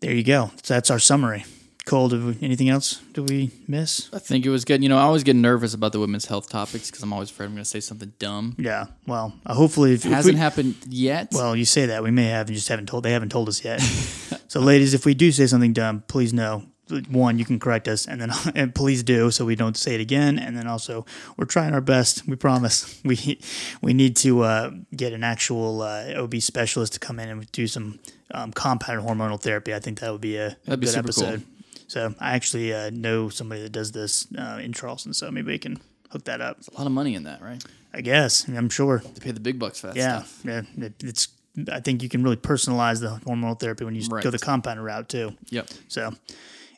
there 0.00 0.12
you 0.12 0.24
go. 0.24 0.52
So 0.62 0.74
that's 0.74 0.90
our 0.90 1.00
summary. 1.00 1.44
Cole, 1.88 2.08
did 2.10 2.22
we, 2.22 2.36
anything 2.42 2.68
else 2.68 3.00
do 3.14 3.22
we 3.22 3.50
miss? 3.66 4.10
I 4.12 4.18
think 4.18 4.44
it 4.44 4.50
was 4.50 4.66
good. 4.66 4.82
You 4.82 4.90
know, 4.90 4.98
I 4.98 5.02
always 5.02 5.24
get 5.24 5.36
nervous 5.36 5.72
about 5.72 5.92
the 5.92 6.00
women's 6.00 6.26
health 6.26 6.50
topics 6.50 6.90
because 6.90 7.02
I'm 7.02 7.14
always 7.14 7.30
afraid 7.30 7.46
I'm 7.46 7.52
going 7.52 7.64
to 7.64 7.68
say 7.68 7.80
something 7.80 8.12
dumb. 8.18 8.56
Yeah. 8.58 8.88
Well, 9.06 9.32
uh, 9.46 9.54
hopefully, 9.54 9.94
if, 9.94 10.04
it 10.04 10.10
hasn't 10.10 10.34
we, 10.34 10.38
happened 10.38 10.76
yet. 10.86 11.28
Well, 11.32 11.56
you 11.56 11.64
say 11.64 11.86
that 11.86 12.02
we 12.02 12.10
may 12.10 12.26
have 12.26 12.48
and 12.48 12.54
just 12.54 12.68
haven't 12.68 12.86
told. 12.86 13.04
They 13.04 13.12
haven't 13.12 13.30
told 13.30 13.48
us 13.48 13.64
yet. 13.64 13.80
so, 14.48 14.60
ladies, 14.60 14.92
if 14.92 15.06
we 15.06 15.14
do 15.14 15.32
say 15.32 15.46
something 15.46 15.72
dumb, 15.72 16.04
please 16.08 16.34
know. 16.34 16.64
One, 17.10 17.38
you 17.38 17.46
can 17.46 17.58
correct 17.58 17.88
us, 17.88 18.06
and 18.06 18.20
then 18.20 18.32
and 18.54 18.74
please 18.74 19.02
do 19.02 19.30
so 19.30 19.46
we 19.46 19.56
don't 19.56 19.76
say 19.76 19.94
it 19.94 20.00
again. 20.02 20.38
And 20.38 20.56
then 20.56 20.66
also, 20.66 21.06
we're 21.38 21.46
trying 21.46 21.72
our 21.72 21.80
best. 21.80 22.28
We 22.28 22.36
promise. 22.36 23.00
We 23.04 23.40
we 23.80 23.94
need 23.94 24.14
to 24.16 24.42
uh, 24.42 24.70
get 24.94 25.14
an 25.14 25.24
actual 25.24 25.80
uh, 25.80 26.12
OB 26.16 26.36
specialist 26.42 26.92
to 26.94 27.00
come 27.00 27.18
in 27.18 27.30
and 27.30 27.50
do 27.52 27.66
some 27.66 27.98
um, 28.30 28.52
compounded 28.52 29.06
hormonal 29.06 29.40
therapy. 29.40 29.74
I 29.74 29.80
think 29.80 30.00
that 30.00 30.12
would 30.12 30.20
be 30.20 30.36
a, 30.36 30.56
That'd 30.66 30.80
good 30.80 30.92
be 30.92 30.98
episode. 30.98 31.42
Cool. 31.44 31.57
So 31.88 32.14
I 32.20 32.34
actually 32.34 32.72
uh, 32.72 32.90
know 32.90 33.30
somebody 33.30 33.62
that 33.62 33.72
does 33.72 33.92
this 33.92 34.28
uh, 34.38 34.60
in 34.62 34.72
Charleston, 34.72 35.14
so 35.14 35.30
maybe 35.30 35.52
we 35.52 35.58
can 35.58 35.80
hook 36.10 36.24
that 36.24 36.40
up. 36.40 36.58
It's 36.58 36.68
a 36.68 36.74
lot 36.74 36.86
of 36.86 36.92
money 36.92 37.14
in 37.14 37.24
that, 37.24 37.42
right? 37.42 37.62
I 37.92 38.02
guess. 38.02 38.46
I'm 38.46 38.68
sure. 38.68 38.98
To 39.00 39.20
pay 39.20 39.30
the 39.30 39.40
big 39.40 39.58
bucks 39.58 39.80
for 39.80 39.88
that 39.88 39.96
yeah, 39.96 40.22
stuff. 40.22 40.40
Yeah, 40.44 40.62
it, 40.84 41.02
it's. 41.02 41.28
I 41.72 41.80
think 41.80 42.02
you 42.02 42.08
can 42.08 42.22
really 42.22 42.36
personalize 42.36 43.00
the 43.00 43.18
hormonal 43.26 43.58
therapy 43.58 43.84
when 43.84 43.94
you 43.94 44.06
right. 44.08 44.22
go 44.22 44.30
the 44.30 44.38
compound 44.38 44.84
route 44.84 45.08
too. 45.08 45.34
Yep. 45.48 45.70
So, 45.88 46.14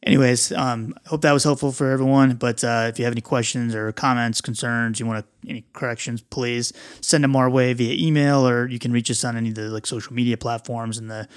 anyways, 0.05 0.53
um, 0.53 0.95
hope 1.07 1.21
that 1.23 1.33
was 1.33 1.45
helpful 1.45 1.73
for 1.73 1.91
everyone. 1.91 2.37
But 2.37 2.65
uh, 2.65 2.87
if 2.89 2.99
you 2.99 3.05
have 3.05 3.13
any 3.13 3.21
questions 3.21 3.75
or 3.75 3.93
comments, 3.93 4.41
concerns, 4.41 4.99
you 4.99 5.07
want 5.07 5.27
to, 5.27 5.51
any 5.51 5.67
corrections, 5.75 6.23
please 6.23 6.73
send 7.03 7.25
them 7.25 7.37
our 7.37 7.51
way 7.51 7.75
via 7.75 7.95
email, 7.95 8.49
or 8.49 8.69
you 8.69 8.79
can 8.79 8.93
reach 8.93 9.11
us 9.11 9.23
on 9.25 9.37
any 9.37 9.51
of 9.51 9.57
the 9.57 9.69
like 9.69 9.87
social 9.87 10.15
media 10.15 10.39
platforms 10.39 10.97
and 10.97 11.11
the 11.11 11.29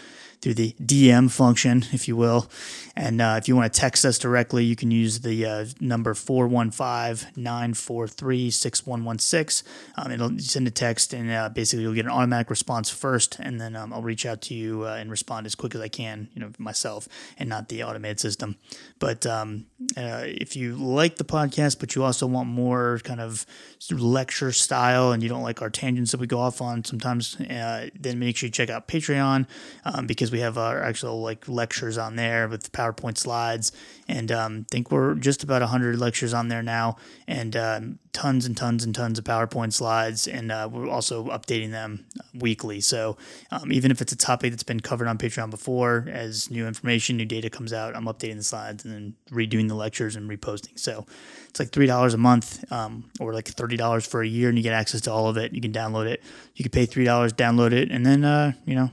through 0.43 0.53
the 0.53 0.75
DM 0.83 1.31
function, 1.31 1.85
if 1.93 2.05
you 2.05 2.17
will. 2.17 2.51
And 2.97 3.21
uh, 3.21 3.35
if 3.37 3.47
you 3.47 3.55
want 3.55 3.73
to 3.73 3.79
text 3.79 4.03
us 4.03 4.19
directly, 4.19 4.65
you 4.65 4.75
can 4.75 4.91
use 4.91 5.21
the 5.21 5.45
uh, 5.45 5.65
number 5.79 6.13
415 6.13 7.31
943 7.35 8.51
6116. 8.51 9.71
Um, 9.97 10.11
it'll 10.11 10.37
send 10.39 10.67
a 10.67 10.71
text, 10.71 11.13
and 11.13 11.31
uh, 11.31 11.47
basically 11.47 11.83
you'll 11.83 11.93
get 11.93 12.05
an 12.05 12.11
automatic 12.11 12.49
response 12.49 12.89
first, 12.89 13.39
and 13.39 13.59
then 13.59 13.75
um, 13.77 13.93
I'll 13.93 14.01
reach 14.01 14.25
out 14.25 14.41
to 14.41 14.53
you 14.53 14.85
uh, 14.85 14.95
and 14.95 15.09
respond 15.09 15.45
as 15.45 15.55
quick 15.55 15.75
as 15.75 15.81
I 15.81 15.87
can, 15.87 16.27
you 16.33 16.41
know, 16.41 16.51
myself, 16.59 17.07
and 17.39 17.47
not 17.47 17.69
the 17.69 17.83
automated 17.83 18.19
system. 18.19 18.57
But 18.99 19.25
um, 19.25 19.67
uh, 19.95 20.23
if 20.25 20.57
you 20.57 20.75
like 20.75 21.15
the 21.15 21.23
podcast, 21.23 21.79
but 21.79 21.95
you 21.95 22.03
also 22.03 22.27
want 22.27 22.49
more 22.49 22.99
kind 23.05 23.21
of 23.21 23.45
lecture 23.91 24.51
style, 24.51 25.13
and 25.13 25.23
you 25.23 25.29
don't 25.29 25.43
like 25.43 25.61
our 25.61 25.69
tangents 25.69 26.11
that 26.11 26.19
we 26.19 26.27
go 26.27 26.39
off 26.39 26.61
on 26.61 26.83
sometimes, 26.83 27.39
uh, 27.39 27.89
then 27.97 28.19
make 28.19 28.35
sure 28.35 28.47
you 28.47 28.51
check 28.51 28.69
out 28.69 28.89
Patreon 28.89 29.47
um, 29.85 30.05
because 30.05 30.32
we 30.33 30.39
have 30.39 30.57
our 30.57 30.81
actual 30.83 31.21
like 31.21 31.47
lectures 31.47 31.97
on 31.97 32.15
there 32.15 32.47
with 32.47 32.71
PowerPoint 32.71 33.19
slides, 33.19 33.71
and 34.07 34.31
um, 34.31 34.65
think 34.69 34.91
we're 34.91 35.13
just 35.13 35.43
about 35.43 35.61
hundred 35.61 35.99
lectures 35.99 36.33
on 36.33 36.47
there 36.47 36.63
now, 36.63 36.97
and 37.27 37.55
um, 37.55 37.99
tons 38.13 38.47
and 38.47 38.57
tons 38.57 38.83
and 38.83 38.95
tons 38.95 39.19
of 39.19 39.25
PowerPoint 39.25 39.73
slides, 39.73 40.27
and 40.27 40.51
uh, 40.51 40.67
we're 40.69 40.89
also 40.89 41.25
updating 41.25 41.69
them 41.69 42.05
weekly. 42.33 42.81
So 42.81 43.15
um, 43.51 43.71
even 43.71 43.91
if 43.91 44.01
it's 44.01 44.11
a 44.11 44.17
topic 44.17 44.51
that's 44.51 44.63
been 44.63 44.79
covered 44.79 45.07
on 45.07 45.19
Patreon 45.19 45.51
before, 45.51 46.07
as 46.09 46.49
new 46.49 46.65
information, 46.67 47.15
new 47.15 47.25
data 47.25 47.51
comes 47.51 47.71
out, 47.71 47.95
I'm 47.95 48.05
updating 48.05 48.37
the 48.37 48.43
slides 48.43 48.83
and 48.83 48.93
then 48.93 49.13
redoing 49.29 49.67
the 49.67 49.75
lectures 49.75 50.15
and 50.15 50.27
reposting. 50.27 50.79
So 50.79 51.05
it's 51.47 51.59
like 51.59 51.69
three 51.69 51.85
dollars 51.85 52.15
a 52.15 52.17
month, 52.17 52.69
um, 52.71 53.11
or 53.19 53.35
like 53.35 53.47
thirty 53.47 53.77
dollars 53.77 54.07
for 54.07 54.23
a 54.23 54.27
year, 54.27 54.49
and 54.49 54.57
you 54.57 54.63
get 54.63 54.73
access 54.73 55.01
to 55.01 55.11
all 55.11 55.27
of 55.27 55.37
it. 55.37 55.53
You 55.53 55.61
can 55.61 55.71
download 55.71 56.07
it. 56.07 56.23
You 56.55 56.63
can 56.63 56.71
pay 56.71 56.87
three 56.87 57.05
dollars, 57.05 57.33
download 57.33 57.71
it, 57.71 57.91
and 57.91 58.03
then 58.03 58.25
uh, 58.25 58.53
you 58.65 58.73
know 58.73 58.89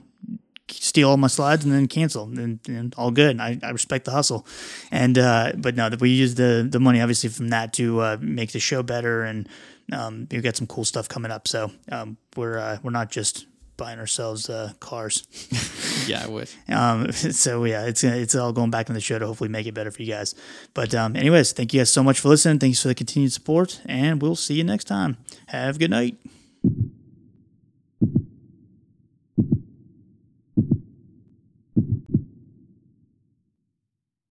steal 0.73 1.11
all 1.11 1.17
my 1.17 1.29
slides 1.29 1.65
and 1.65 1.73
then 1.73 1.87
cancel 1.87 2.25
and, 2.25 2.61
and 2.69 2.95
all 2.97 3.11
good. 3.11 3.41
I, 3.41 3.59
I 3.63 3.71
respect 3.71 4.05
the 4.05 4.11
hustle. 4.11 4.47
And, 4.91 5.19
uh, 5.19 5.53
but 5.57 5.77
no, 5.77 5.91
we 6.01 6.11
use 6.11 6.35
the, 6.35 6.67
the 6.69 6.81
money 6.81 7.01
obviously 7.01 7.31
from 7.31 7.49
that 7.49 7.73
to, 7.75 8.01
uh, 8.01 8.17
make 8.21 8.53
the 8.53 8.61
show 8.61 8.83
better. 8.83 9.23
And, 9.23 9.49
um, 9.93 10.29
we've 10.31 10.43
got 10.43 10.57
some 10.57 10.67
cool 10.67 10.85
stuff 10.85 11.09
coming 11.09 11.31
up. 11.31 11.49
So, 11.49 11.73
um, 11.91 12.17
we're, 12.37 12.59
uh, 12.59 12.79
we're 12.83 12.91
not 12.91 13.11
just 13.11 13.47
buying 13.77 13.99
ourselves, 13.99 14.51
uh, 14.51 14.73
cars. 14.79 15.27
yeah, 16.07 16.25
I 16.25 16.29
wish. 16.29 16.55
Um, 16.69 17.13
so 17.13 17.65
yeah, 17.65 17.87
it's, 17.87 18.05
it's 18.05 18.35
all 18.35 18.53
going 18.53 18.71
back 18.71 18.89
in 18.89 18.95
the 18.95 19.01
show 19.01 19.19
to 19.19 19.27
hopefully 19.27 19.51
make 19.51 19.67
it 19.67 19.73
better 19.73 19.91
for 19.91 20.03
you 20.03 20.13
guys. 20.13 20.35
But, 20.75 20.95
um, 20.95 21.17
anyways, 21.17 21.53
thank 21.53 21.73
you 21.73 21.81
guys 21.81 21.93
so 21.93 22.03
much 22.03 22.21
for 22.21 22.29
listening. 22.29 22.59
Thanks 22.59 22.83
for 22.83 22.89
the 22.89 22.95
continued 22.95 23.33
support 23.33 23.81
and 23.87 24.21
we'll 24.21 24.37
see 24.37 24.55
you 24.55 24.65
next 24.65 24.85
time. 24.85 25.17
Have 25.49 25.77
a 25.77 25.79
good 25.79 25.91
night. 25.91 26.17